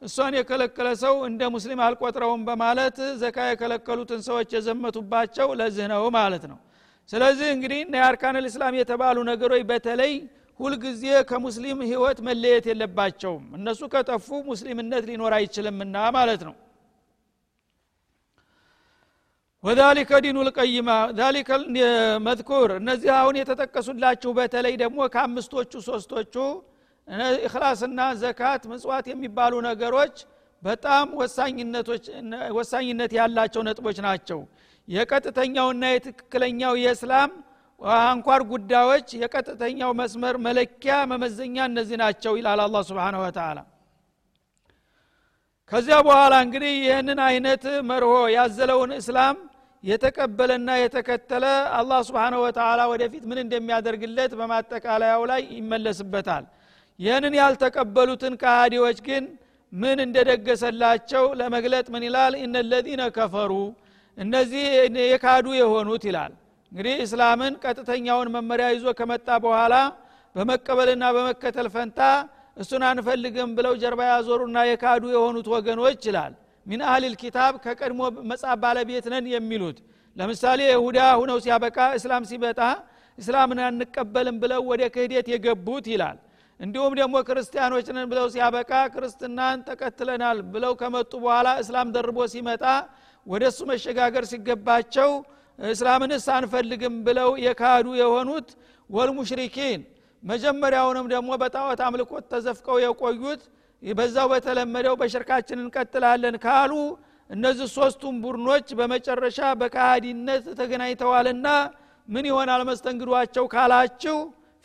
እሷን 0.02 0.34
የከለከለ 0.38 0.88
ሰው 1.02 1.14
እንደ 1.28 1.42
ሙስሊም 1.54 1.80
አልቆጥረውም 1.86 2.42
በማለት 2.48 2.98
ዘካ 3.22 3.46
የከለከሉትን 3.48 4.20
ሰዎች 4.28 4.48
የዘመቱባቸው 4.56 5.48
ለዚህ 5.60 5.86
ነው 5.92 6.04
ማለት 6.18 6.44
ነው። 6.50 6.58
ስለዚህ 7.10 7.48
እንግዲህ 7.54 7.80
እነ 7.84 7.94
የአርካን 8.00 8.36
ልእስላም 8.44 8.74
የተባሉ 8.80 9.18
ነገሮች 9.30 9.62
በተለይ 9.70 10.12
ሁልጊዜ 10.60 11.02
ከሙስሊም 11.28 11.80
ህይወት 11.88 12.18
መለየት 12.28 12.64
የለባቸውም። 12.70 13.44
እነሱ 13.58 13.80
ከጠፉ 13.92 14.28
ሙስሊምነት 14.48 15.04
ሊኖር 15.10 15.32
አይችልምና 15.38 15.96
ማለት 16.16 16.42
ነው። 16.48 16.54
ወዛሊከ 19.64 20.10
ዲኑ 20.24 20.38
ልቀይማ 20.48 20.88
ዛሊከ 21.18 21.50
መዝኩር። 22.26 22.70
እነዚህ 22.80 23.10
አሁን 23.16 23.36
የተጠቀሱላችሁ 23.40 24.30
በተለይ 24.38 24.74
ደግሞ 24.82 24.98
ከአምስቶቹ 25.14 25.72
ሶስቶቹ 25.88 26.34
እክላስና 27.46 28.00
ዘካት 28.20 28.62
ምጽዋት 28.70 29.06
የሚባሉ 29.10 29.54
ነገሮች 29.68 30.16
በጣም 30.62 31.06
ወሳኝነት 32.58 33.12
ያላቸው 33.18 33.62
ነጥቦች 33.68 33.98
ናቸው። 34.06 34.40
የቀጥተኛውና 34.88 35.84
የትክክለኛው 35.92 36.74
የእስላም 36.82 37.30
አንኳር 37.80 38.42
ጉዳዮች 38.50 39.08
የቀጥተኛው 39.20 39.90
መስመር 39.98 40.36
መለኪያ 40.46 40.94
መመዘኛ 41.10 41.56
እነዚህ 41.70 41.96
ናቸው 42.02 42.32
ይላል 42.38 42.60
አላ 42.64 42.78
ስብን 42.88 43.16
ወተላ 43.22 43.58
ከዚያ 45.72 45.96
በኋላ 46.06 46.34
እንግዲህ 46.44 46.72
ይህንን 46.84 47.20
አይነት 47.26 47.64
መርሆ 47.88 48.12
ያዘለውን 48.34 48.92
እስላም 48.98 49.36
የተቀበለና 49.84 50.68
የተከተለ 50.80 51.44
አላህ 51.78 52.00
ስብን 52.08 52.34
ወተላ 52.44 52.80
ወደፊት 52.92 53.24
ምን 53.30 53.38
እንደሚያደርግለት 53.44 54.32
በማጠቃለያው 54.38 55.22
ላይ 55.30 55.42
ይመለስበታል። 55.58 56.44
ይህንን 56.98 57.34
ያልተቀበሉትን 57.40 58.34
ከሃዲዎች 58.42 58.98
ግን 59.08 59.24
ምን 59.72 59.98
እንደደገሰላቸው 60.06 61.24
ለመግለጥ 61.40 61.86
ምን 61.94 62.02
ይላል? 62.08 62.34
እነለዚነ 62.46 63.02
ከፈሩ። 63.16 63.52
እነዚህ 64.18 64.64
የካዱ 65.04 65.46
የሆኑት 65.60 66.04
ይላል 66.08 66.32
እንግዲህ 66.72 66.94
እስላምን 67.04 67.54
ቀጥተኛውን 67.62 68.28
መመሪያ 68.34 68.66
ይዞ 68.74 68.86
ከመጣ 68.98 69.28
በኋላ 69.44 69.74
በመቀበልና 70.34 71.04
በመከተል 71.16 71.68
ፈንታ 71.74 72.00
እሱን 72.56 72.82
አንፈልግም 72.88 73.50
ብለው 73.58 73.74
ጀርባ 73.82 74.00
ያዞሩና 74.10 74.58
የካዱ 74.68 75.04
የሆኑት 75.14 75.46
ወገኖች 75.54 76.02
ይላል። 76.08 76.32
ሚን 76.66 76.80
አህሊል 76.88 77.14
ኪታብ 77.22 77.52
ከቀድሞ 77.64 78.00
መጽሐፍ 78.30 78.58
ባለቤት 78.64 79.06
ነን 79.12 79.26
የሚሉት። 79.34 79.78
ለምሳሌ 80.16 80.60
ይሁዳ 80.68 80.98
ሁነው 81.20 81.38
ሲያበቃ 81.44 81.78
እስላም 81.98 82.24
ሲመጣ 82.30 82.60
እስላምን 83.18 83.60
አንቀበልም 83.66 84.36
ብለው 84.42 84.60
ወደ 84.70 84.82
ክህደት 84.94 85.26
የገቡት 85.32 85.86
ይላል። 85.92 86.18
እንዲሁም 86.60 86.92
ደግሞ 87.00 87.16
ክርስቲያኖች 87.28 87.86
ነን 87.96 88.06
ብለው 88.12 88.26
ሲያበቃ 88.34 88.72
ክርስትናን 88.94 89.58
ተቀትለናል 89.68 90.38
ብለው 90.54 90.72
ከመጡ 90.80 91.12
በኋላ 91.24 91.48
እስላም 91.62 91.88
ደርቦ 91.96 92.18
ሲመጣ 92.32 92.64
ወደ 93.26 93.44
እሱ 93.52 93.60
መሸጋገር 93.70 94.24
ሲገባቸው 94.30 95.10
እስላምንስ 95.58 96.26
አንፈልግም 96.34 96.96
ብለው 97.06 97.30
የካዱ 97.44 97.86
የሆኑት 98.00 98.48
ወልሙሽሪኪን 98.90 99.80
መጀመሪያውንም 100.22 101.06
ደግሞ 101.12 101.30
በጣዖት 101.42 101.80
አምልኮት 101.86 102.24
ተዘፍቀው 102.32 102.76
የቆዩት 102.84 103.42
በዛው 103.82 104.26
በተለመደው 104.32 104.94
በሽርካችን 105.00 105.60
እንቀጥላለን 105.64 106.36
ካሉ 106.44 106.72
እነዚህ 107.30 107.68
ሶስቱም 107.76 108.16
ቡድኖች 108.24 108.66
በመጨረሻ 108.78 109.38
በካሃዲነት 109.60 110.44
ተገናኝተዋልና 110.60 111.48
ምን 112.08 112.26
ይሆናል 112.30 112.62
መስተንግዷቸው 112.68 113.44
ካላችሁ 113.54 114.16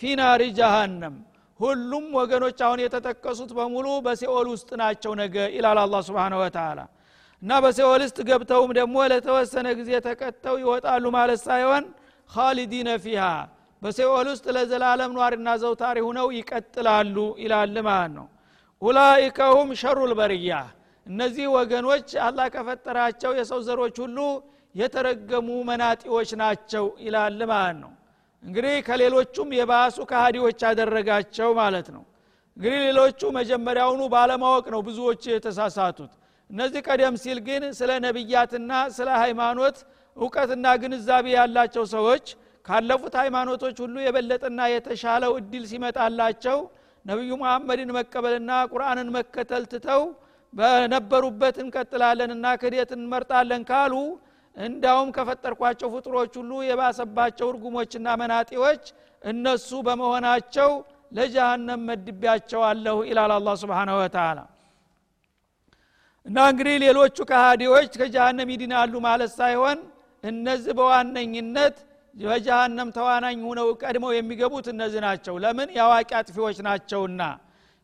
ፊናሪ 0.01 0.43
ጃሃንም። 0.59 1.15
ሁሉም 1.59 2.05
ወገኖች 2.17 2.59
አሁን 2.65 2.79
የተጠቀሱት 2.83 3.51
በሙሉ 3.57 3.87
በሲኦል 4.05 4.47
ውስጥ 4.53 4.69
ናቸው 4.81 5.11
ነገ 5.21 5.35
ይላል 5.55 5.79
አላ 5.83 5.95
ስብን 6.07 6.33
ወተላ 6.39 6.79
እና 7.43 7.53
በሲኦል 7.63 8.01
ውስጥ 8.05 8.19
ገብተውም 8.27 8.71
ደግሞ 8.77 8.95
ለተወሰነ 9.11 9.67
ጊዜ 9.79 9.91
ተቀጥተው 10.05 10.55
ይወጣሉ 10.61 11.05
ማለት 11.15 11.39
ሳይሆን 11.47 11.83
ካሊዲነ 12.29 12.89
ፊሃ 13.03 13.23
በሲኦል 13.81 14.27
ውስጥ 14.31 14.45
ለዘላለም 14.55 15.11
ኗሪና 15.17 15.49
ዘውታሪ 15.63 15.97
ሁነው 16.05 16.27
ይቀጥላሉ 16.37 17.15
ይላል 17.43 17.75
ማለት 17.87 18.13
ነው። 18.17 18.27
ኡላይከ 18.81 19.39
ሁም 19.55 19.69
ሸሩ 19.81 19.97
ልበርያ 20.11 20.51
እነዚህ 21.07 21.45
ወገኖች 21.55 22.09
አላህ 22.25 22.47
ከፈጠራቸው 22.53 23.31
የሰው 23.39 23.59
ዘሮች 23.67 23.95
ሁሉ 24.03 24.17
የተረገሙ 24.75 25.49
መናጢዎች 25.69 26.29
ናቸው 26.41 26.85
ይላል 27.05 27.39
ማለት 27.51 27.77
ነው። 27.83 27.91
እንግዲህ 28.43 28.75
ከሌሎቹም 28.87 29.49
የባሱ 29.57 29.97
ከሃዲዎች 30.09 30.59
ያደረጋቸው 30.67 31.49
ማለት 31.61 31.87
ነው። 31.95 32.03
እንግዲህ 32.57 32.79
ሌሎቹ 32.87 33.21
መጀመሪያውኑ 33.37 34.01
ባለማወቅ 34.13 34.65
ነው 34.73 34.81
ብዙዎች 34.87 35.23
የተሳሳቱት 35.31 36.11
እነዚህ 36.49 36.81
ቀደም 36.87 37.15
ሲል 37.23 37.39
ግን 37.47 37.63
ስለ 37.77 37.91
ነቢያትና 38.05 38.71
ስለ 38.97 39.09
ሃይማኖት 39.23 39.77
እውቀትና 40.17 40.65
ግንዛቤ 40.81 41.25
ያላቸው 41.37 41.85
ሰዎች 41.95 42.25
ካለፉት 42.65 43.13
ሃይማኖቶች 43.21 43.77
ሁሉ 43.83 43.95
የበለጠና 44.05 44.59
የተሻለው 44.73 45.31
እድል 45.39 45.63
ሲመጣላቸው 45.71 46.59
ነቢዩ 47.05 47.31
መሐመድን 47.41 47.89
መቀበልና 47.97 48.51
ቁርአንን 48.73 49.09
መከተል 49.17 49.63
ትተው 49.71 50.03
በነበሩበት 50.53 51.55
እንቀጥላለንና 51.63 52.45
ክህደት 52.61 52.91
እንመርጣለን 52.97 53.63
ካሉ 53.69 53.93
እንዳውም 54.57 55.09
ከፈጠርኳቸው 55.15 55.87
ፍጡሮች 55.95 56.33
ሁሉ 56.41 56.51
የባሰባቸው 56.67 57.47
እርጉሞችና 57.53 58.07
መናጢዎች 58.21 58.83
እነሱ 59.21 59.69
በመሆናቸው 59.87 60.71
ለጀሃነም 61.17 61.81
መድቢያቸዋለሁ 61.89 62.97
ይላል 63.09 63.31
አላ 63.37 63.49
ስብሓንሁ 63.63 63.95
ወተላ 64.01 64.39
እና 66.25 66.37
እንግዲህ 66.51 66.75
ሌሎቹ 66.83 67.17
ከሃዲዎች 67.29 67.91
ከጀሃነም 68.01 68.49
ይድናሉ 68.53 68.93
ማለት 69.05 69.31
ሳይሆን 69.39 69.79
እነዚህ 70.23 70.73
በዋነኝነት 70.77 71.75
በጀሃነም 72.15 72.89
ተዋናኝ 72.95 73.39
ሁነው 73.47 73.67
ቀድመው 73.81 74.11
የሚገቡት 74.15 74.65
እነዚህ 74.73 75.01
ናቸው። 75.05 75.35
ለምን? 75.43 75.69
የአዋቂ 75.77 76.09
አጥፊዎች 76.19 76.57
ናቸውና። 76.67 77.21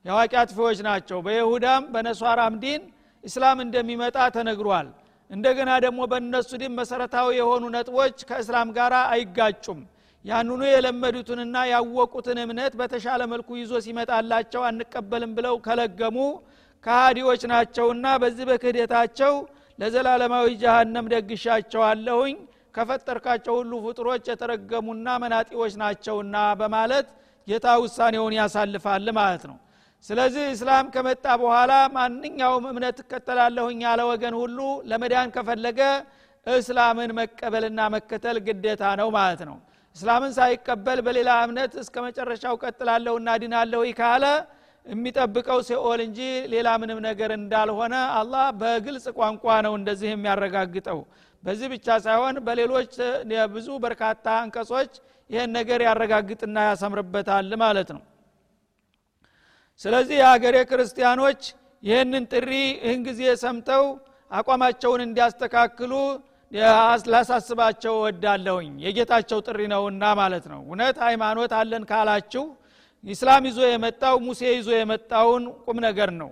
የአዋቂ 0.06 0.34
አጥፊዎች 0.42 0.80
ናቸው። 0.88 1.18
በይሁዳም 1.26 1.84
በነሷራም 1.94 2.56
ዲን 2.64 2.82
እስላም 3.24 3.58
እንደሚመጣ 3.66 4.18
ተነግሯል። 4.36 4.88
እንደገና 5.30 5.72
ደግሞ 5.86 6.00
በእነሱ 6.12 6.50
ዲን 6.62 6.74
መሰረታዊ 6.80 7.28
የሆኑ 7.40 7.64
ነጥቦች 7.76 8.18
ከእስላም 8.30 8.70
ጋር 8.78 8.94
አይጋጩም። 9.10 9.82
ያንኑ 10.26 10.62
የለመዱትንና 10.70 11.58
ያወቁትን 11.72 12.38
እምነት 12.44 12.74
በተሻለ 12.80 13.22
መልኩ 13.34 13.50
ይዞ 13.60 13.74
ሲመጣላቸው 13.86 14.62
አንቀበልም 14.70 15.34
ብለው 15.38 15.56
ከለገሙ 15.68 16.18
ከሃዲዎች 16.84 17.42
ናቸውና 17.52 18.06
በዚህ 18.22 18.46
በክህደታቸው 18.50 19.34
ለዘላለማዊ 19.80 20.48
ጀሃነም 20.62 21.10
ደግሻቸዋለሁኝ። 21.14 22.36
ከፈጠርካቸው 22.76 23.54
ሁሉ 23.60 23.72
ፍጡሮች 23.86 24.26
የተረገሙና 24.32 25.08
መናጢዎች 25.24 25.74
ናቸውና 25.82 26.36
በማለት 26.60 27.08
ጌታ 27.48 27.68
ውሳኔውን 27.84 28.34
ያሳልፋል 28.38 29.08
ማለት 29.18 29.44
ነው። 29.50 29.58
ስለዚህ 30.06 30.46
እስላም 30.56 30.86
ከመጣ 30.94 31.26
በኋላ 31.42 31.72
ማንኛውም 31.96 32.66
እምነት 32.72 32.98
እከተላለሁኝ 33.04 33.80
ያለ 33.88 34.02
ወገን 34.12 34.36
ሁሉ 34.42 34.60
ለመዳን 34.92 35.34
ከፈለገ 35.36 35.80
እስላምን 36.48 37.12
መቀበልና 37.20 37.80
መከተል 37.96 38.38
ግዴታ 38.46 38.84
ነው 39.00 39.10
ማለት 39.18 39.42
ነው። 39.50 39.58
እስላምን 39.96 40.32
ሳይቀበል 40.38 41.00
በሌላ 41.06 41.32
እምነት 41.46 41.74
እስከ 41.84 41.96
መጨረሻው 42.06 42.56
ቀጥላለሁና 42.64 43.30
ድናለሁ 43.44 43.82
ካለ 44.00 44.26
የሚጠብቀው 44.86 45.60
ሲኦል 45.68 46.00
እንጂ 46.06 46.20
ሌላ 46.54 46.68
ምንም 46.82 47.00
ነገር 47.08 47.32
እንዳልሆነ 47.38 47.96
አላህ 48.20 48.46
በግልጽ 48.62 49.06
ቋንቋ 49.18 49.46
ነው 49.66 49.74
እንደዚህ 49.80 50.10
የሚያረጋግጠው። 50.12 51.00
በዚህ 51.44 51.68
ብቻ 51.74 51.88
ሳይሆን 52.06 52.36
በሌሎች 52.48 52.94
ብዙ 53.54 53.68
በርካታ 53.84 54.26
አንቀጾች 54.42 54.94
ይህን 55.30 55.52
ነገር 55.58 55.80
ያረጋግጥና 55.88 56.58
ያሰምርበታል 56.70 57.52
ማለት 57.64 57.90
ነው። 57.96 58.02
ስለዚህ 59.82 60.18
የሀገሬ 60.22 60.56
ክርስቲያኖች 60.72 61.42
ይህንን 61.84 62.24
ጥሪ 62.32 62.52
ይህን 62.80 63.02
ጊዜ 63.08 63.22
ሰምተው 63.44 63.86
አቋማቸውን 64.32 65.02
እንዲያስተካክሉ 65.06 65.94
ላሳስባቸው 67.14 67.94
ወዳለሁኝ 68.04 68.72
የጌታቸው 68.86 69.40
ጥሪ 69.48 69.60
ነውና 69.74 70.04
ማለት 70.20 70.46
ነው። 70.52 70.60
እውነት 70.66 70.98
ሃይማኖት 71.06 71.52
አለን 71.60 71.84
ካላችሁ 71.92 72.44
ኢስላም 73.04 73.44
ይዞ 73.50 73.60
የመጣው 73.68 74.16
ሙሴ 74.26 74.42
ይዞ 74.54 74.70
የመጣውን 74.76 75.44
ቁም 75.64 75.78
ነገር 75.86 76.10
ነው። 76.22 76.30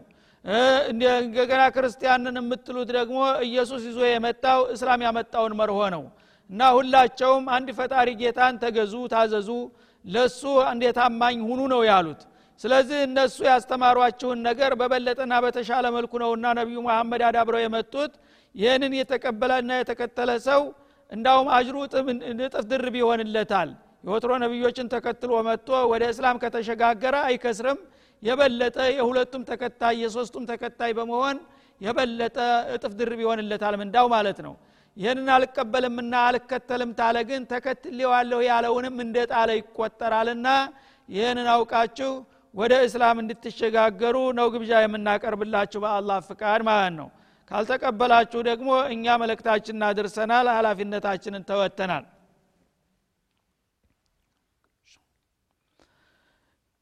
እንደገና 0.92 1.62
ክርስቲያንን 1.76 2.36
የምትሉት 2.40 2.90
ደግሞ 2.98 3.18
ኢየሱስ 3.48 3.82
ይዞ 3.90 4.00
የመጣው 4.08 4.60
እስላም 4.74 5.02
ያመጣውን 5.08 5.54
መርሆ 5.60 5.80
ነው። 5.96 6.04
እና 6.50 6.62
ሁላቸውም 6.76 7.46
አንድ 7.56 7.70
ፈጣሪ 7.80 8.10
ጌታን 8.22 8.56
ተገዙ 8.62 8.94
ታዘዙ 9.14 9.50
ለሱ 10.06 10.42
እንደ 10.72 10.92
ታማኝ 10.98 11.38
ሁኑ 11.48 11.62
ነው 11.74 11.82
ያሉት። 11.90 12.22
ስለዚህ 12.62 13.00
እነሱ 13.08 13.38
ያስተማሯችሁን 13.50 14.40
ነገር 14.48 14.72
በበለጠና 14.80 15.34
በተሻለ 15.44 15.86
መልኩ 15.98 16.14
ነውና 16.24 16.46
ነቢዩ 16.60 16.78
መሐመድ 16.88 17.22
አዳብረው 17.28 17.62
የመጡት። 17.64 18.14
ይህንን 18.56 18.94
የተቀበለና 19.00 19.72
የተከተለ 19.80 20.30
ሰው 20.48 20.62
እንዳውም 21.10 21.50
አጅሩ 21.58 21.76
እጥፍ 21.86 22.08
ድርብ 22.72 22.96
ይሆንለታል 23.02 23.70
የወትሮ 24.04 24.32
ነቢዮችን 24.44 24.88
ተከትሎ 24.94 25.32
መጥቶ 25.48 25.70
ወደ 25.92 26.04
እስላም 26.14 26.38
ከተሸጋገረ 26.44 27.16
አይከስርም። 27.28 27.80
የበለጠ 28.24 28.78
የሁለቱም 28.92 29.44
ተከታይ 29.50 29.96
የሶስቱም 30.04 30.44
ተከታይ 30.52 30.92
በመሆን 30.98 31.38
የበለጠ 31.82 32.38
እጥፍ 32.76 32.94
ድርብ 33.00 33.20
ይሆንለታል 33.24 33.76
ምንዳው 33.82 34.08
ማለት 34.14 34.40
ነው። 34.46 34.54
ይህንን 34.98 35.28
አልቀበልምና 35.34 36.14
አልከተልም 36.28 36.92
ታለ 37.00 37.18
ግን 37.30 37.42
ተከትሌዋለሁ 37.52 38.40
ያለውንም 38.48 38.96
እንደ 39.04 39.18
ጣለ 39.32 39.50
ይቆጠራልና 39.60 40.48
ይህንን 41.10 41.48
አውቃችሁ 41.54 42.12
ወደ 42.54 42.74
እስላም 42.88 43.18
እንድትሸጋገሩ 43.24 44.18
ነው 44.38 44.48
ግብዣ 44.54 44.74
የምናቀርብላችሁ 44.84 45.80
በአላህ 45.84 46.20
ፍቃድ 46.30 46.62
ማለት 46.70 46.94
ነው። 47.00 47.10
ካልተቀበላችሁ 47.52 48.40
ደግሞ 48.50 48.70
እኛ 48.96 49.06
መልእክታችንን 49.22 49.84
አድርሰናል 49.90 50.48
ሀላፊነታችንን 50.56 51.44
ተወተናል 51.50 52.06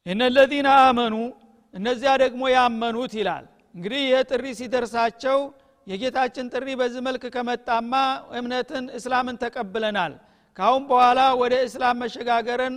እነ 0.05 0.21
ለዚነ 0.29 0.67
አመኑ 0.81 1.15
እነዚያ 1.73 2.11
ደግሞ 2.23 2.41
ያመኑት 2.55 3.13
ይላል። 3.19 3.45
እንግዲህ 3.75 4.01
ይህ 4.05 4.19
ጥሪ 4.29 4.45
ሲደርሳቸው 4.59 5.39
የጌታችን 5.87 6.45
ጥሪ 6.53 6.67
በዚህ 6.79 7.01
መልክ 7.07 7.23
ከመጣማ 7.35 7.93
እምነትን 8.39 8.85
እስላምን 8.97 9.37
ተቀብለናል። 9.43 10.13
ካሁን 10.57 10.83
በኋላ 10.89 11.21
ወደ 11.41 11.53
እስላም 11.67 11.97
መሸጋገርን 12.03 12.75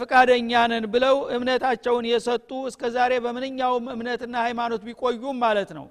ፍቃደኛ 0.00 0.52
ብለው 0.94 1.16
እምነታቸውን 1.36 2.04
የሰጡ 2.10 2.50
እስከ 2.70 2.82
ዛሬ 2.96 3.12
በምንኛውም 3.24 3.86
እምነትና 3.94 4.34
ሃይማኖት 4.46 4.82
ቢቆዩም 4.88 5.38
ማለት 5.44 5.70
ነው። 5.78 5.86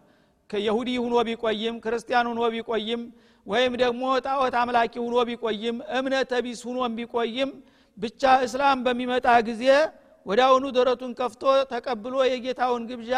የሁዲ 0.49 0.89
ሁኖ 1.03 1.15
ቢቆይም 1.27 1.75
ክርስቲያን 1.83 2.27
ሁኖ 2.31 2.41
ቢቆይም 2.53 3.01
ወይም 3.45 3.73
ደግሞ 3.81 4.03
ጣዖት 4.25 4.55
አምላኪ 4.59 4.93
ሁኖ 5.03 5.15
ቢቆይም 5.29 5.77
እምነት 5.97 6.31
ቢስ 6.45 6.61
ሁኖም 6.67 6.93
ቢቆይም 6.99 7.49
ብቻ 7.97 8.21
እስላም 8.45 8.77
በሚመጣ 8.85 9.27
ጊዜ 9.49 9.63
ወደ 10.25 10.41
ደረቱን 10.77 11.11
ከፍቶ 11.19 11.43
ተቀብሎ 11.71 12.15
የጌታውን 12.27 12.83
ግብዣ 12.89 13.13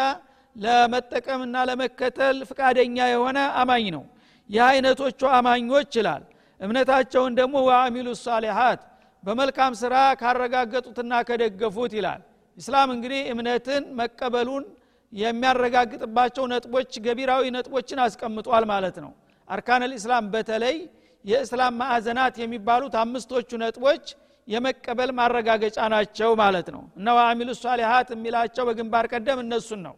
ለመጠቀምና 0.56 1.56
ለመከተል 1.68 2.36
ፍቃደኛ 2.48 2.96
የሆነ 3.10 3.38
አማኝ 3.60 3.86
ነው። 3.96 4.04
ይህ 4.50 4.62
አይነቶቹ 4.66 5.20
አማኞች 5.36 5.90
ይላል። 5.98 6.22
እምነታቸውን 6.60 7.32
ደግሞ 7.38 7.56
ወአሚሉ 7.68 8.08
ሳሊሓት 8.22 8.80
በመልካም 9.24 9.72
ስራ 9.80 9.94
ካረጋገጡትና 10.20 11.12
ከደገፉት 11.28 11.92
ይላል። 11.98 12.20
ኢስላም 12.58 12.88
እንግዲህ 12.94 13.20
እምነትን 13.32 13.82
መቀበሉን 13.98 14.64
የሚያረጋግጥባቸው 15.12 16.44
ነጥቦች 16.52 16.90
ገቢራዊ 17.04 17.44
ነጥቦችን 17.56 17.98
አስቀምጧል 18.04 18.64
ማለት 18.72 18.96
ነው። 19.04 19.12
አርካን 19.48 19.82
ልእስላም 19.90 20.24
በተለይ 20.34 20.76
የእስላም 21.24 21.74
ማዕዘናት 21.80 22.34
የሚባሉት 22.42 22.94
አምስቶቹ 23.02 23.50
ነጥቦች 23.62 24.04
የመቀበል 24.48 25.10
ማረጋገጫ 25.18 25.78
ናቸው 25.94 26.30
ማለት 26.40 26.68
ነው። 26.74 26.82
እና 26.98 27.14
ወአሚሉ 27.16 27.50
ሷሊሃት 27.62 28.08
የሚላቸው 28.14 28.64
በግንባር 28.68 29.06
ቀደም 29.12 29.40
እነሱን 29.44 29.80
ነው። 29.86 29.94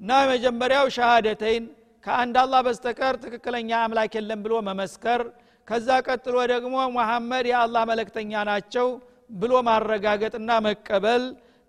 እና 0.00 0.10
የመጀመሪያው 0.22 0.86
ሸሃደተይን 0.96 1.64
ከአንድ 2.04 2.36
አላህ 2.42 2.60
በስተቀር 2.66 3.14
ትክክለኛ 3.22 3.70
አምላክ 3.82 4.12
የለም 4.18 4.40
ብሎ 4.44 4.54
መመስከር 4.68 5.20
ከዛ 5.68 5.88
ቀጥሎ 6.06 6.36
ደግሞ 6.52 6.76
መሐመድ 6.96 7.46
የአላህ 7.50 7.82
መለክተኛ 7.90 8.42
ናቸው 8.50 8.88
ብሎ 9.34 9.52
ማረጋገጥና 9.68 10.50
መቀበል 10.66 11.22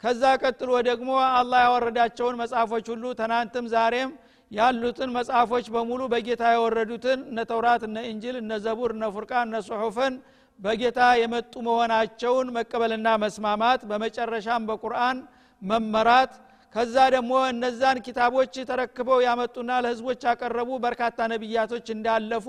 ከዛ 0.04 0.24
ቀጥሎ 0.42 0.72
ደግሞ 0.88 1.10
አላህ 1.38 1.60
ያወረዳቸውን 1.66 2.36
መጽሐፎች 2.42 2.86
ሁሉ 2.94 3.06
ትናንትም 3.20 3.68
ዛሬም 3.74 4.10
ያሉትን 4.52 5.10
መጽሐፎች 5.16 5.66
በሙሉ 5.74 6.02
በጌታ 6.12 6.44
የወረዱትን 6.54 7.20
እነ 7.30 7.40
ተውራት 7.52 7.84
እነ 7.88 7.98
እንጅል 8.10 8.36
እነ 8.42 8.58
ዘቡር 8.66 8.92
እነ 8.96 9.06
ፉርቃን 9.16 9.48
እነ 9.50 9.60
ጽሑፍን 9.68 10.16
በጌታ 10.60 11.00
የመጡ 11.22 11.54
መሆናቸውን 11.68 12.48
መቀበልና 12.58 13.08
መስማማት 13.24 13.82
በመጨረሻም 13.90 14.68
በቁርአን 14.70 15.18
መመራት 15.62 16.34
ከዛ 16.76 16.96
ደግሞ 17.16 17.34
እነዛን 17.52 17.98
ኪታቦች 18.06 18.56
ተረክበው 18.70 19.20
ያመጡና 19.26 19.72
ለህዝቦች 19.84 20.22
ያቀረቡ 20.28 20.70
በርካታ 20.86 21.28
ነቢያቶች 21.34 21.86
እንዳለፉ 21.96 22.48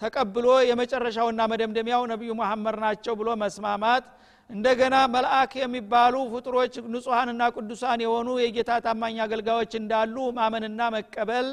ተቀብሎ 0.00 0.46
የመጨረሻውና 0.68 1.40
መደምደሚያው 1.52 2.02
ነቢዩ 2.12 2.30
መሐመድ 2.40 2.76
ናቸው 2.84 3.14
ብሎ 3.20 3.30
መስማማት 3.42 4.04
እንደገና 4.50 4.96
መልአክ 5.14 5.52
የሚባሉ 5.60 6.14
ፍጡሮች 6.32 6.74
ንጹሐንና 6.94 7.42
ቅዱሳን 7.54 8.00
የሆኑ 8.04 8.28
የጌታ 8.42 8.72
ታማኝ 8.86 9.16
አገልጋዮች 9.26 9.72
እንዳሉ 9.80 10.16
ማመንና 10.38 10.80
መቀበል 10.96 11.48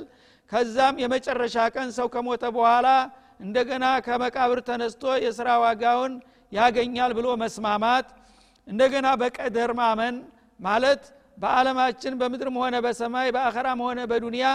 ከዛም 0.52 0.96
የመጨረሻ 1.04 1.58
ቀን 1.76 1.90
ሰው 1.98 2.08
ከሞተ 2.16 2.44
በኋላ 2.58 2.88
እንደገና 3.42 3.86
ከመቃብር 4.06 4.60
ተነስቶ 4.68 5.04
የስራ 5.24 5.50
ዋጋውን 5.64 6.14
ያገኛል 6.52 7.12
ብሎ 7.18 7.28
መስማማት 7.42 8.08
እንደገና 8.68 9.08
በቀደር 9.22 9.72
ማመን 9.80 10.16
ማለት 10.60 11.04
በአለማችን 11.38 12.14
በምድርም 12.20 12.58
ሆነ 12.62 12.76
በሰማይ 12.86 13.28
በአኸራም 13.36 13.80
ሆነ 13.86 14.00
በዱንያ 14.12 14.48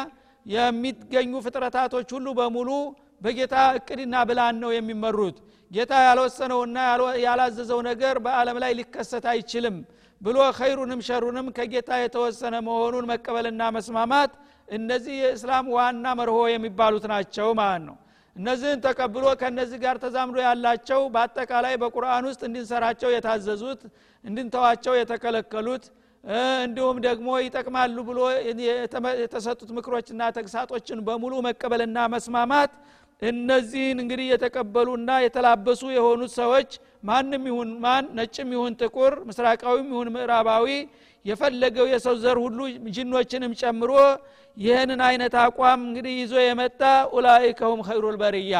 የሚገኙ 0.47 1.33
ፍጥረታቶች 1.45 2.09
ሁሉ 2.17 2.27
በሙሉ 2.39 2.71
በጌታ 3.23 3.57
እቅድና 3.79 4.15
ብላን 4.29 4.57
ነው 4.63 4.71
የሚመሩት። 4.75 5.37
ጌታ 5.71 5.93
ያልወሰነውና 6.07 6.77
ያላዘዘው 7.25 7.81
ነገር 7.89 8.17
በአለም 8.25 8.59
ላይ 8.65 8.73
ሊከሰት 8.81 9.25
አይችልም 9.33 9.77
ብሎ 10.21 10.37
ኸይሩንም 10.59 11.01
ሸሩንም 11.09 11.47
ከጌታ 11.57 11.91
የተወሰነ 12.03 12.55
መሆኑን 12.69 13.09
መቀበልና 13.11 13.63
መስማማት 13.77 14.33
እነዚህ 14.69 15.17
የእስላም 15.23 15.67
ዋና 15.75 16.07
መርሆ 16.21 16.39
የሚባሉት 16.53 17.05
ናቸው 17.13 17.49
ማለት 17.61 17.83
ነው 17.89 17.97
እነዚህን 18.37 18.81
ተቀብሎ 18.85 19.27
ከነዚህ 19.41 19.79
ጋር 19.85 19.97
ተዛምዶ 20.03 20.37
ያላቸው 20.47 21.01
በአጠቃላይ 21.15 21.75
በቁርአን 21.83 22.25
ውስጥ 22.31 22.43
እንድንሰራቸው 22.49 23.11
የታዘዙት 23.15 23.81
እንድንተዋቸው 24.25 24.95
የተከለከሉት 24.99 25.85
እንዲሁም 26.65 26.97
ደግሞ 27.07 27.29
ይጠቅማሉ 27.45 27.97
ብሎ 28.09 28.21
የተሰጡት 29.23 29.71
ምክሮችና 29.77 30.23
ተግሳጦችን 30.39 31.01
በሙሉ 31.09 31.35
መቀበልና 31.47 31.99
መስማማት 32.15 32.73
እነዚህን 33.23 33.99
እንግዲህ 34.03 34.27
የተቀበሉና 34.33 35.11
የተላበሱ 35.25 35.83
የሆኑት 35.97 36.33
ሰዎች 36.41 36.71
ማንም 37.03 37.45
ይሁን 37.51 37.71
ማን 37.85 38.05
ነጭም 38.19 38.51
ይሁን 38.57 38.75
ጥቁር 38.81 39.15
ምስራቃዊም 39.29 39.89
ይሁን 39.93 40.09
ምዕራባዊ 40.17 40.67
የፈለገው 41.27 41.87
የሰው 41.93 42.15
ዘር 42.23 42.39
ሁሉ 42.45 42.59
ጅኖችንም 42.97 43.53
ጨምሮ 43.61 43.93
ይህንን 44.57 45.01
አይነት 45.07 45.35
አቋም 45.43 45.81
እንግዲህ 45.89 46.15
ይዞ 46.21 46.35
የመጣ 46.43 46.83
ኡላይከሁም 47.15 47.81
ኸይሩል 47.89 48.17
በርያ። 48.23 48.55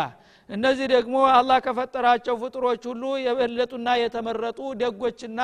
እነዚህ 0.49 0.87
ደግሞ 0.95 1.17
አላህ 1.37 1.59
ከፈጠራቸው 1.65 2.35
ፍጡሮች 2.43 2.83
ሁሉ 2.91 3.05
የበለጡና 3.23 3.89
የተመረጡ 4.03 4.59
ደጎችና 4.81 5.41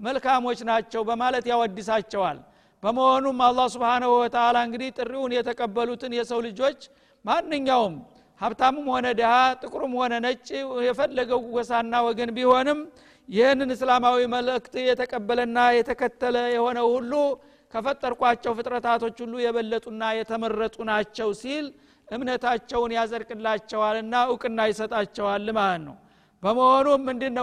መልካሞች 0.00 0.60
ናቸው 0.68 1.02
በማለት 1.08 1.44
ያወድሳቸዋል። 1.52 2.38
በመሆኑም 2.82 3.38
አላህ 3.46 3.66
ስብንሁ 3.74 4.10
ወተላ 4.20 4.56
እንግዲህ 4.66 4.90
ጥሪውን 4.98 5.32
የተቀበሉትን 5.36 6.12
የሰው 6.18 6.40
ልጆች 6.46 6.80
ማንኛውም 7.24 7.94
ሀብታምም 8.40 8.86
ሆነ 8.92 9.06
ድሃ 9.18 9.32
ጥቁርም 9.62 9.94
ሆነ 10.00 10.14
ነጭ 10.24 10.48
የፈለገው 10.86 11.40
ጎሳና 11.54 11.94
ወገን 12.06 12.30
ቢሆንም 12.36 12.80
ይህንን 13.28 13.70
እስላማዊ 13.74 14.20
መልእክት 14.34 14.74
የተቀበለና 14.84 15.58
የተከተለ 15.76 16.36
የሆነ 16.54 16.78
ሁሉ 16.92 17.12
ከፈጠርኳቸው 17.74 18.52
ፍጥረታቶች 18.58 19.16
ሁሉ 19.24 19.34
የበለጡና 19.42 20.02
የተመረጡ 20.18 20.76
ናቸው 20.90 21.30
ሲል 21.40 21.66
እምነታቸውን 22.08 22.92
ያዘርቅላቸዋልና 22.96 24.14
እውቅና 24.30 24.60
ይሰጣቸዋል 24.70 25.46
ማለት 25.58 25.82
ነው። 25.88 25.96
በመሆኑም 26.42 27.02
ምንድን 27.08 27.36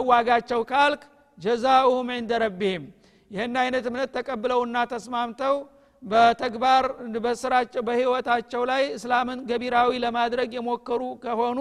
ካልክ 0.71 1.01
ጀዛኡሁም 1.37 2.09
ዕንደ 2.15 2.33
ረቢህም። 2.43 2.83
ይህን 3.31 3.55
አይነት 3.61 3.85
እምነት 3.89 4.09
ተቀብለውና 4.17 4.77
ተስማምተው 4.91 5.55
በተግባር 6.03 6.85
በስራቸው 7.23 7.81
በህይወታቸው 7.87 8.61
ላይ 8.71 8.83
እስላምን 8.97 9.39
ገቢራዊ 9.49 9.91
ለማድረግ 10.03 10.49
የሞከሩ 10.57 11.01
ከሆኑ 11.23 11.59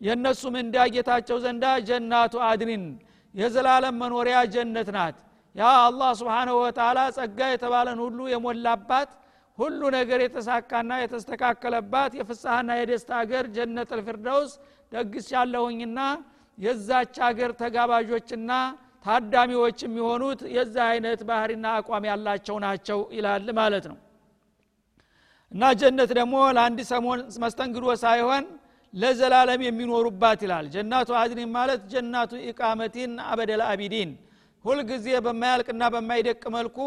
የእነሱ 0.00 0.42
ምንዳ 0.54 0.76
ዘንዳ 1.44 1.64
ጀናቱ 1.88 2.34
አድኒን 2.46 2.84
የዘላለም 3.34 3.96
መኖሪያ 4.02 4.38
ጀነት 4.54 4.88
ናት። 4.96 5.16
ያ 5.56 5.70
አላህ 5.84 6.10
ስብሓንሁ 6.20 6.54
ወተላ 6.62 6.98
ጸጋ 7.16 7.38
የተባለን 7.52 7.98
ሁሉ 8.04 8.18
የሞላባት 8.32 9.10
ሁሉ 9.58 9.80
ነገር 9.96 10.20
የተሳካና 10.24 10.90
የተስተካከለባት 11.00 12.12
የፍሳሐና 12.18 12.70
የደስታ 12.78 13.10
ሀገር 13.20 13.44
ጀነት 13.56 13.90
ልፊርደውስ 13.98 14.52
ደግስ 14.92 15.26
ያለሁኝና 15.34 15.98
የዛች 16.58 17.14
ሀገር 17.26 17.50
ተጋባዦችና 17.60 18.52
ታዳሚዎች 19.04 19.78
የሚሆኑት 19.84 20.40
የዛ 20.54 20.76
አይነት 20.92 21.20
ባህሪና 21.28 21.66
አቋም 21.78 22.06
ያላቸው 22.10 22.56
ናቸው 22.64 22.98
ይላል 23.16 23.46
ማለት 23.60 23.84
ነው። 23.90 23.98
እና 25.52 25.70
ጀነት 25.80 26.10
ደግሞ 26.18 26.34
ለአንድ 26.56 26.80
ሰሞን 26.90 27.20
መስተንግዶ 27.44 27.86
ሳይሆን 28.02 28.44
ለዘላለም 28.94 29.60
የሚኖሩባት 29.64 30.40
ይላል። 30.44 30.66
جنات 30.74 31.10
عدن 31.18 31.50
ማለት 31.56 31.82
جنات 31.92 32.32
إقامة 32.48 33.12
أبد 33.26 33.62
الآبدين። 33.68 34.10
ሁልጊዜ 34.64 35.06
በማያልቅና 35.26 35.82
በማይደቅ 35.94 36.42
መልኩ 36.56 36.78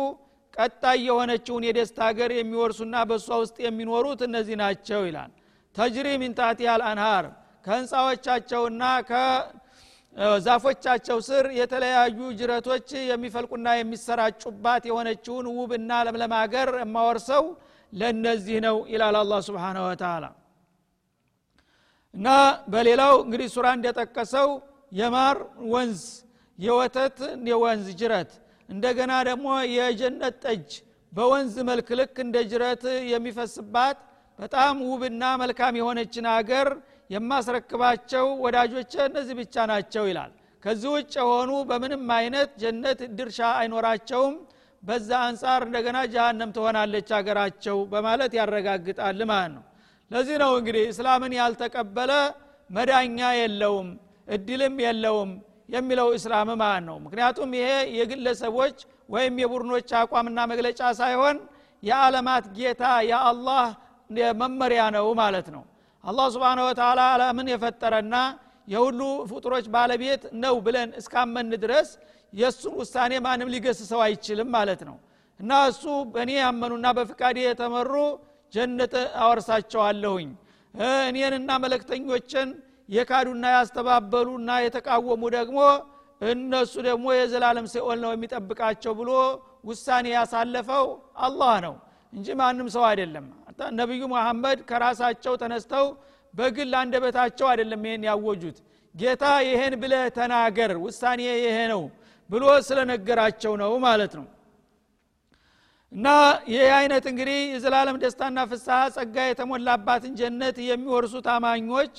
ቀጣይ 0.53 0.97
የሆነችውን 1.05 1.63
የደስታ 1.67 1.99
ሀገር 2.09 2.31
የሚወርሱና 2.35 2.95
በእሷ 3.09 3.29
ውስጥ 3.43 3.57
የሚኖሩት 3.65 4.19
እነዚህ 4.27 4.55
ናቸው 4.61 5.01
ይላል። 5.07 5.31
تجري 5.75 6.07
من 6.21 6.33
تحتها 6.39 6.69
الأنهار 6.75 7.25
ከህንፃዎቻቸውና 7.65 8.83
ከዛፎቻቸው 10.15 11.17
ስር 11.27 11.45
የተለያዩ 11.59 12.19
ጅረቶች 12.39 12.87
የሚፈልቁና 13.09 13.67
የሚሰራጩባት 13.77 14.83
የሆነችውን 14.89 15.47
ውብና 15.57 15.91
ለምለም 16.07 16.33
ሀገር 16.39 16.69
የማወርሰው 16.81 17.45
ለእነዚህ 17.93 18.57
ነው 18.65 18.77
ይላል 18.93 19.17
አላ 19.21 19.33
ስብሓን 19.47 19.77
ወተላ 19.85 20.25
እና 22.13 22.27
በሌላው 22.73 23.13
እንግዲህ 23.23 23.47
ሱራ 23.53 23.67
እንደጠቀሰው 23.77 24.49
የማር 24.91 25.37
ወንዝ 25.73 26.01
የወተት 26.59 27.17
የወንዝ 27.51 27.87
ጅረት 27.99 28.31
እንደገና 28.69 29.13
ደግሞ 29.29 29.47
የጀነት 29.75 30.35
ጠጅ 30.45 30.69
በወንዝ 31.13 31.55
መልክ 31.69 31.87
ልክ 31.99 32.15
እንደ 32.23 32.37
ጅረት 32.51 32.83
የሚፈስባት 33.11 33.97
በጣም 34.39 34.75
ውብና 34.89 35.23
መልካም 35.41 35.73
የሆነችን 35.79 36.27
አገር 36.35 36.69
የማስረክባቸው 37.09 38.25
ወዳጆች 38.45 38.93
እነዚህ 39.05 39.35
ብቻ 39.41 39.65
ናቸው 39.71 40.03
ይላል። 40.09 40.31
ከዚህ 40.63 40.89
ውጭ 40.95 41.13
የሆኑ 41.21 41.51
በምንም 41.69 42.03
አይነት 42.17 42.51
ጀነት 42.61 42.99
ድርሻ 43.17 43.39
አይኖራቸውም። 43.59 44.35
በዛ 44.83 45.09
አንጻር 45.25 45.61
እንደገና 45.67 45.97
ጃሃንም 46.13 46.49
ትሆናለች 46.55 47.09
አገራቸው 47.17 47.77
በማለት 47.91 48.31
ያረጋግጣል 48.39 49.19
ማለት 49.29 49.51
ነው 49.55 49.63
ለዚህ 50.11 50.35
ነው 50.41 50.51
እንግዲህ 50.59 50.83
እስላምን 50.91 51.33
ያልተቀበለ 51.39 52.11
መዳኛ 52.69 53.19
የለውም 53.39 53.87
እድልም 54.27 54.75
የለውም 54.85 55.31
የሚለው 55.69 56.07
እስላም 56.17 56.49
ማለት 56.61 56.83
ነው። 56.87 56.97
ምክንያቱም 57.05 57.51
ይሄ 57.57 57.69
የግለሰቦች 57.97 58.77
ወይም 59.09 59.35
የቡድኖች 59.41 59.89
አቋምና 59.99 60.39
መግለጫ 60.51 60.81
ሳይሆን 60.99 61.37
የዓለማት 61.83 62.45
ጌታ 62.57 62.83
የአላህ 63.09 63.65
መመሪያ 64.41 64.81
ነው 64.95 65.07
ማለት 65.21 65.47
ነው። 65.55 65.63
አላህ 66.03 66.25
ስብን 66.33 66.59
ወተላ 66.65 67.01
አለምን 67.13 67.47
የፈጠረና 67.51 68.15
የሁሉ 68.67 68.99
ፍጡሮች 69.29 69.65
ባለቤት 69.73 70.23
ነው 70.43 70.55
ብለን 70.65 70.89
እስካመን 70.99 71.49
ድረስ 71.63 71.89
የእሱን 72.33 72.75
ውሳኔ 72.81 73.13
ማንም 73.25 73.49
ሊገስሰው 73.53 74.01
አይችልም 74.05 74.49
ማለት 74.55 74.81
ነው። 74.89 74.95
እና 75.39 75.51
እሱ 75.71 75.83
በእኔ 76.13 76.31
ያመኑና 76.39 76.87
በፍቃዴ 76.97 77.37
የተመሩ 77.45 77.93
ጀነት 78.53 78.93
አወርሳቸዋለሁኝ። 79.23 80.29
እኔንና 81.07 81.49
መለክተኞችን 81.63 82.47
የካዱና 82.89 83.45
ያስተባበሉና 83.55 84.49
የተቃወሙ 84.65 85.23
ደግሞ 85.35 85.59
እነሱ 86.21 86.73
ደግሞ 86.87 87.05
የዘላለም 87.15 87.65
ሲኦል 87.73 87.99
ነው 88.03 88.11
የሚጠብቃቸው 88.13 88.93
ብሎ 88.99 89.11
ውሳኔ 89.69 90.05
ያሳለፈው 90.15 90.85
አላህ 91.25 91.55
ነው 91.65 91.75
እንጂ 92.13 92.27
ማንም 92.39 92.67
ሰው 92.75 92.83
አይደለም። 92.89 93.25
ነቢዩ 93.79 94.03
መሐመድ 94.13 94.59
ከራሳቸው 94.69 95.33
ተነስተው 95.41 95.85
በግል 96.33 96.71
አንደበታቸው 96.79 97.47
አይደለም 97.51 97.81
ይሄን 97.87 98.05
ያወጁት። 98.09 98.57
ጌታ 98.95 99.23
ይሄን 99.47 99.73
ብለህ 99.81 100.05
ተናገር 100.17 100.71
ውሳኔ 100.85 101.21
ይሄ 101.39 101.57
ነው 101.73 101.83
ብሎ 102.29 102.43
ስለነገራቸው 102.67 103.53
ነው 103.61 103.71
ማለት 103.85 104.13
ነው 104.19 104.25
እና 105.93 106.07
ይህ 106.51 106.63
አይነት 106.77 107.05
እንግዲህ 107.11 107.39
የዘላለም 107.51 107.97
ደስታና 108.03 108.39
ፍስሐ 108.51 108.77
ጸጋ 108.95 109.15
የተሞላባትን 109.27 110.13
ጀነት 110.19 110.57
የሚወርሱ 110.67 111.15
ታማኞች 111.27 111.95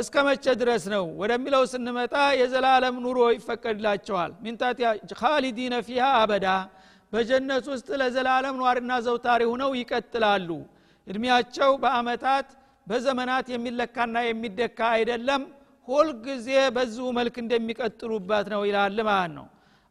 እስከ 0.00 0.14
መቼ 0.26 0.44
ድረስ 0.60 0.84
ነው 0.92 1.04
ወደሚለው 1.20 1.62
ስንመጣ 1.70 2.14
የዘላለም 2.40 2.96
ኑሮ 3.04 3.20
ይፈቀድላቸዋል። 3.36 4.32
ሚንታት 4.44 4.78
ካሊዲነ 5.20 5.74
ፊሃ 5.88 6.04
አበዳ 6.20 6.48
በጀነት 7.12 7.64
ውስጥ 7.72 7.88
ለዘላለም 8.00 8.56
ኗሪና 8.62 8.92
ዘውታሪ 9.06 9.42
ሁነው 9.52 9.72
ይቀጥላሉ። 9.80 10.48
እድሜያቸው 11.06 11.72
በአመታት 11.82 12.46
በዘመናት 12.86 13.46
የሚለካና 13.54 14.16
የሚደካ 14.26 14.78
አይደለም። 14.96 15.42
ሁልጊዜ 15.88 16.48
በዚሁ 16.76 17.06
መልክ 17.18 17.36
እንደሚቀጥሉበት 17.42 18.46
ነው 18.54 18.62
ይላል 18.68 18.98
ማለት 19.08 19.32
ነው 19.36 19.46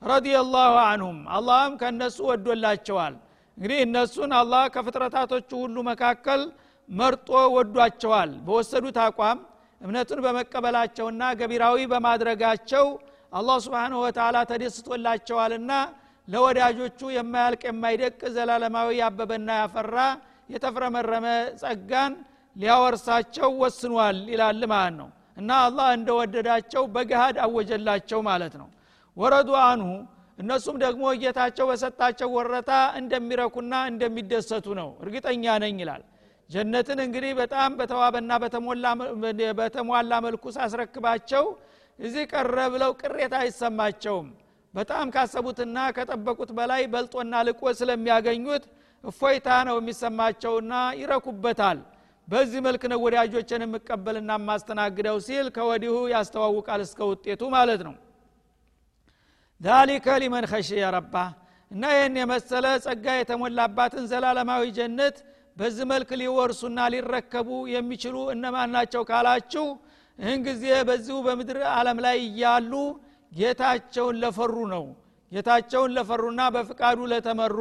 ረዲየላሁ 0.05 0.73
አንሁም 0.85 1.17
አላህም 1.35 1.73
ከእነሱ 1.81 2.17
ወዶላቸዋል። 2.29 3.13
እንግዲህ 3.57 3.77
እነሱን 3.85 4.31
አላህ 4.39 4.63
ከፍጥረታቶቹ 4.75 5.49
ሁሉ 5.63 5.75
መካከል 5.89 6.41
መርጦ 6.89 7.27
ወዷቸዋል። 7.55 8.31
በወሰዱት 8.45 8.97
አቋም 9.05 9.37
እምነቱን 9.81 10.19
በመቀበላቸውና 10.25 11.21
ገቢራዊ 11.39 11.79
በማድረጋቸው 11.91 12.85
አላህ 13.33 13.57
ስብንሁ 13.65 13.99
ወተላ 14.05 14.37
ተደስቶላቸዋልና 14.51 15.71
ለወዳጆቹ 16.27 16.99
የማያልቅ 17.15 17.61
የማይደቅ 17.69 18.19
ዘላለማዊ 18.35 18.89
ያበበና 19.01 19.49
ያፈራ 19.61 19.97
የተፍረመረመ 20.53 21.25
ጸጋን 21.61 22.13
ሊያወርሳቸው 22.55 23.49
ወስኗል 23.61 24.17
ይላል 24.33 24.61
ማለት 24.73 24.95
ነው። 25.01 25.09
እና 25.37 25.51
አላህ 25.65 25.87
እንደወደዳቸው 25.97 26.83
በገሃድ 26.93 27.37
አወጀላቸው 27.45 28.19
ማለት 28.29 28.53
ነው 28.61 28.67
ወረዱ 29.17 29.49
አንሁ 29.63 29.89
እነሱም 30.37 30.77
ደግሞ 30.83 31.03
ጌታቸው 31.21 31.65
በሰጣቸው 31.69 32.29
ወረታ 32.37 32.71
እንደሚረኩና 32.99 33.73
እንደሚደሰቱ 33.91 34.65
ነው። 34.79 34.89
እርግጠኛ 35.03 35.53
ነኝ 35.63 35.77
ይላል። 35.83 36.01
ጀነትን 36.49 36.99
እንግዲህ 37.05 37.31
በጣም 37.39 37.69
በተዋበና 37.79 38.31
በተሟላ 39.59 40.13
መልኩ 40.25 40.43
ሳስረክባቸው 40.57 41.45
እዚህ 41.99 42.23
ቀረ 42.33 42.57
ብለው 42.73 42.91
ቅሬታ 43.01 43.33
አይሰማቸውም። 43.43 44.27
በጣም 44.73 45.05
ካሰቡትና 45.15 45.77
ከጠበቁት 45.97 46.49
በላይ 46.57 46.81
በልጦና 46.93 47.35
ልቆ 47.47 47.61
ስለሚያገኙት 47.79 48.63
እፎይታ 49.03 49.49
ነው 49.67 49.77
የሚሰማቸውና 49.79 50.73
ይረኩበታል። 51.01 51.79
በዚህ 52.27 52.59
መልክ 52.67 52.83
ነው 52.91 52.99
ወዳጆችን 53.05 53.63
የምቀበልና 53.65 54.31
የማስተናግደው 54.39 55.17
ሲል 55.25 55.47
ከወዲሁ 55.55 55.95
ያስተዋውቃል 56.13 56.81
እስከ 56.85 56.99
ውጤቱ 57.11 57.41
ማለት 57.55 57.81
ነው 57.87 57.95
ዛሊከ 59.61 60.07
ሊመን 60.21 60.45
ኸሽየ 60.51 60.83
ረባ 60.95 61.15
እና 61.71 61.83
ይህን 61.95 62.15
የመሰለ 62.21 62.65
ጸጋ 62.85 63.05
የተሞላባትን 63.17 64.03
ዘላለማዊ 64.11 64.63
ጀነት 64.77 65.15
በዚህ 65.57 65.85
መልክ 65.91 66.09
ሊወርሱና 66.21 66.79
ሊረከቡ 66.93 67.49
የሚችሉ 67.73 68.15
እነማን 68.33 68.69
ናቸው 68.75 69.03
ካላችሁ 69.09 69.65
ይህን 70.19 70.41
ጊዜ 70.47 70.65
በዚሁ 70.89 71.17
በምድር 71.25 71.59
አለም 71.73 71.97
ላይ 72.05 72.17
እያሉ 72.27 72.73
ጌታቸውን 73.31 74.15
ለፈሩ 74.23 74.55
ነው። 74.73 74.85
ጌታቸውን 75.31 75.93
ለፈሩና 75.97 76.41
በፍቃዱ 76.55 76.99
ለተመሩ 77.13 77.57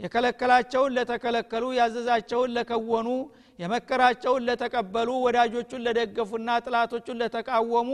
የከለከላቸውን 0.00 0.94
ለተከለከሉ 0.96 1.64
ያዘዛቸውን 1.78 2.52
ለከወኑ 2.56 3.08
የመከራቸውን 3.58 4.44
ለተቀበሉ 4.48 5.10
ወዳጆቹን 5.24 5.82
ለደገፉና 5.86 6.48
ጥላቶቹን 6.64 7.18
ለተቃወሙ 7.22 7.90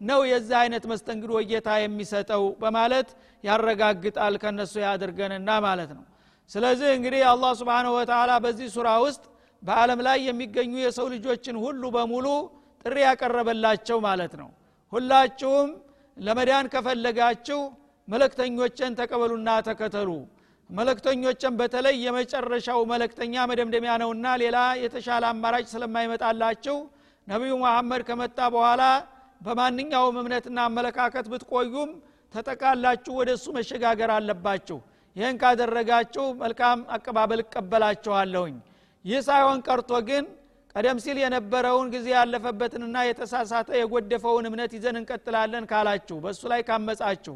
ነው 0.00 0.20
የዚህ 0.30 0.56
አይነት 0.60 0.84
መስተንግዶ 0.92 1.32
ጌታ 1.50 1.68
የሚሰጠው 1.82 2.44
በማለት 2.62 3.08
ያረጋግጣል 3.44 4.36
ከነሱ 4.42 4.74
ያድርገንና 4.84 5.50
ማለት 5.66 5.90
ነው። 5.98 6.04
ስለዚህ 6.50 6.90
እንግዲህ 6.96 7.22
አላህ 7.32 7.52
ስብንሁ 7.60 7.92
ወተላ 7.98 8.32
በዚህ 8.44 8.68
ሱራ 8.76 8.88
ውስጥ 9.04 9.22
በአለም 9.62 10.00
ላይ 10.06 10.18
የሚገኙ 10.28 10.72
የሰው 10.82 11.06
ልጆችን 11.14 11.56
ሁሉ 11.64 11.82
በሙሉ 11.96 12.26
ጥሪ 12.84 12.96
ያቀረበላቸው 13.06 13.98
ማለት 14.06 14.32
ነው። 14.40 14.48
ሁላችሁም 14.92 15.68
ለመዳን 16.16 16.66
ከፈለጋችሁ 16.72 17.60
መለክተኞችን 18.08 18.96
ተቀበሉና 18.98 19.50
ተከተሉ 19.68 20.08
መለክተኞችን 20.72 21.56
በተለይ 21.58 21.96
የመጨረሻው 22.04 22.80
መለክተኛ 22.92 23.34
መደምደሚያ 23.50 23.94
ነውና 24.02 24.26
ሌላ 24.42 24.58
የተሻለ 24.82 25.24
አማራጭ 25.30 25.64
ስለማይመጣላችሁ 25.72 26.76
ነቢዩ 27.28 27.52
መሐመድ 27.64 28.02
ከመጣ 28.08 28.38
በኋላ 28.54 28.82
በማንኛውም 29.40 30.16
እምነትና 30.20 30.58
አመለካከት 30.68 31.26
ብትቆዩም 31.32 31.90
ተጠቃላችሁ 32.34 33.12
ወደ 33.20 33.30
እሱ 33.36 33.46
መሸጋገር 33.56 34.10
አለባችሁ። 34.16 34.78
ይህን 35.16 35.36
ካደረጋችሁ 35.42 36.24
መልካም 36.42 36.78
አቀባበል 36.96 37.40
እቀበላችኋለሁኝ። 37.44 38.54
ይህ 39.04 39.20
ሳይሆን 39.28 39.58
ቀርቶ 39.66 39.92
ግን 40.08 40.24
ቀደም 40.74 40.98
ሲል 41.04 41.18
የነበረውን 41.22 41.88
ጊዜ 41.94 42.06
ያለፈበትንና 42.16 42.98
የተሳሳተ 43.06 43.70
የጎደፈውን 43.80 44.46
እምነት 44.50 44.72
ይዘን 44.76 44.96
እንቀጥላለን 45.00 45.64
ካላችሁ 45.72 46.16
በእሱ 46.24 46.42
ላይ 46.52 46.60
ካመጻችሁ 46.68 47.34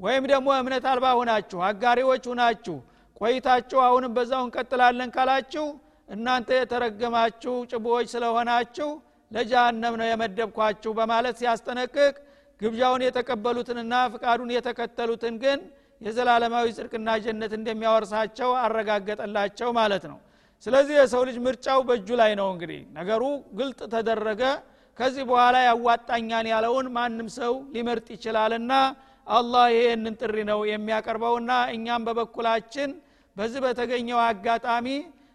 ወይም 0.00 0.24
ደግሞ 0.32 0.48
እምነት 0.60 0.84
አልባ 0.90 1.06
ሁናችሁ 1.18 1.58
አጋሪዎች 1.68 2.24
ሁናችሁ 2.32 2.76
ቆይታችሁ 3.20 3.78
አሁንም 3.86 4.12
በዛው 4.16 4.42
እንቀጥላለን 4.46 5.10
ካላችሁ 5.16 5.66
እናንተ 6.08 6.50
የተረገማችሁ 6.58 7.54
ጭቦዎች 7.70 8.06
ስለሆናችሁ 8.12 8.88
ለጃሃንም 9.30 9.94
ነው 10.00 10.06
የመደብኳችሁ 10.08 10.90
በማለት 10.98 11.36
ሲያስጠነቅቅ 11.40 12.14
ግብዣውን 12.60 13.02
የተቀበሉትንና 13.06 13.94
ፍቃዱን 14.12 14.50
የተከተሉትን 14.54 15.34
ግን 15.42 15.58
የዘላለማዊ 16.00 16.66
ጽድቅና 16.76 17.10
ጀነት 17.24 17.52
እንደሚያወርሳቸው 17.58 18.50
አረጋገጠላቸው 18.62 19.68
ማለት 19.78 20.04
ነው። 20.10 20.18
ስለዚህ 20.66 20.94
የሰው 20.98 21.22
ልጅ 21.28 21.36
ምርጫው 21.44 21.80
በእጁ 21.88 22.08
ላይ 22.20 22.32
ነው 22.40 22.48
እንግዲህ። 22.54 22.80
ነገሩ 22.96 23.22
ግልጥ 23.58 23.80
ተደረገ። 23.94 24.42
ከዚህ 24.98 25.24
በኋላ 25.30 25.56
ያዋጣኛን 25.66 26.46
ያለውን 26.52 26.86
ማንም 26.96 27.28
ሰው 27.36 27.52
ሊመርጥ 27.74 28.06
ይችላልና 28.16 28.72
አላህ 29.28 29.64
ይህንን 29.74 30.14
ጥሪ 30.20 30.36
ነው 30.50 30.60
የሚያቀርበውና 30.70 31.52
እኛም 31.74 32.04
በበኩላችን 32.06 32.90
በዚህ 33.36 33.60
በተገኘው 33.64 34.20
አጋጣሚ 34.26 34.86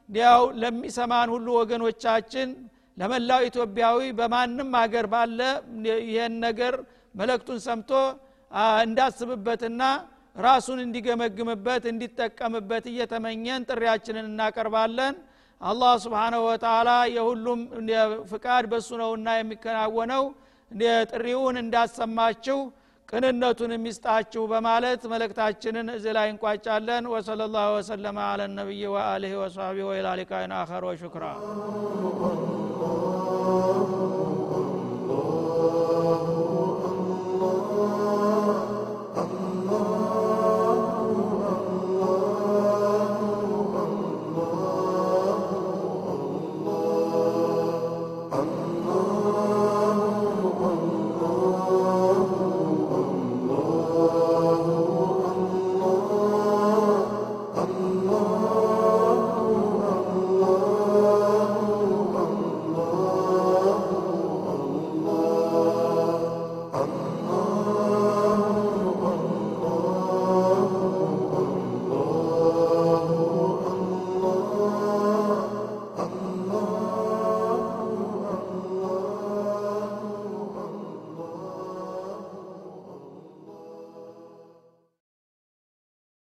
እንዲያው 0.10 0.42
ለሚሰማን 0.62 1.30
ሁሉ 1.34 1.48
ወገኖቻችን 1.60 2.50
ለመላው 2.98 3.42
ኢትዮጵያዊ 3.50 4.00
በማንም 4.18 4.72
ሀገር 4.82 5.06
ባለ 5.14 5.40
ይህን 6.08 6.34
ነገር 6.46 6.74
መለክቱን 7.16 7.60
ሰምቶ 7.68 7.92
እንዳስብበትና 8.84 9.84
ራሱን 10.36 10.80
እንዲገመግምበት 10.84 11.84
እንዲጠቀምበት 11.92 12.86
እየተመኘን 12.92 13.66
ጥሪያችንን 13.70 14.28
እናቀርባለን። 14.32 15.16
አላህ 15.62 15.92
ስብሓነሁ 16.06 16.42
ወተላ 16.48 16.90
የሁሉም 17.16 17.60
ፍቃድ 18.32 18.66
በሱ 18.72 18.90
ነውና 19.02 19.28
የሚከናወነው። 19.38 20.24
ጥሪውን 21.12 21.58
እንዳሰማችሁ 21.62 22.58
ቅንነቱን 23.14 23.72
የሚስጣችሁ 23.74 24.44
በማለት 24.52 25.02
መልእክታችንን 25.12 25.88
እዚህ 25.96 26.14
ላይ 26.18 26.28
እንቋጫለን። 26.32 27.06
ወሰለ 27.14 27.42
ላሁ 27.56 27.72
ወሰለማ 27.78 28.20
አለ 28.30 28.42
ነቢይ 28.56 28.84
ወአልህ 28.94 29.36
ወሰቢ 29.42 29.78
ወኢላሊቃይን 29.90 30.54
አኸር 30.60 30.86
ወሹክራ። 30.90 31.26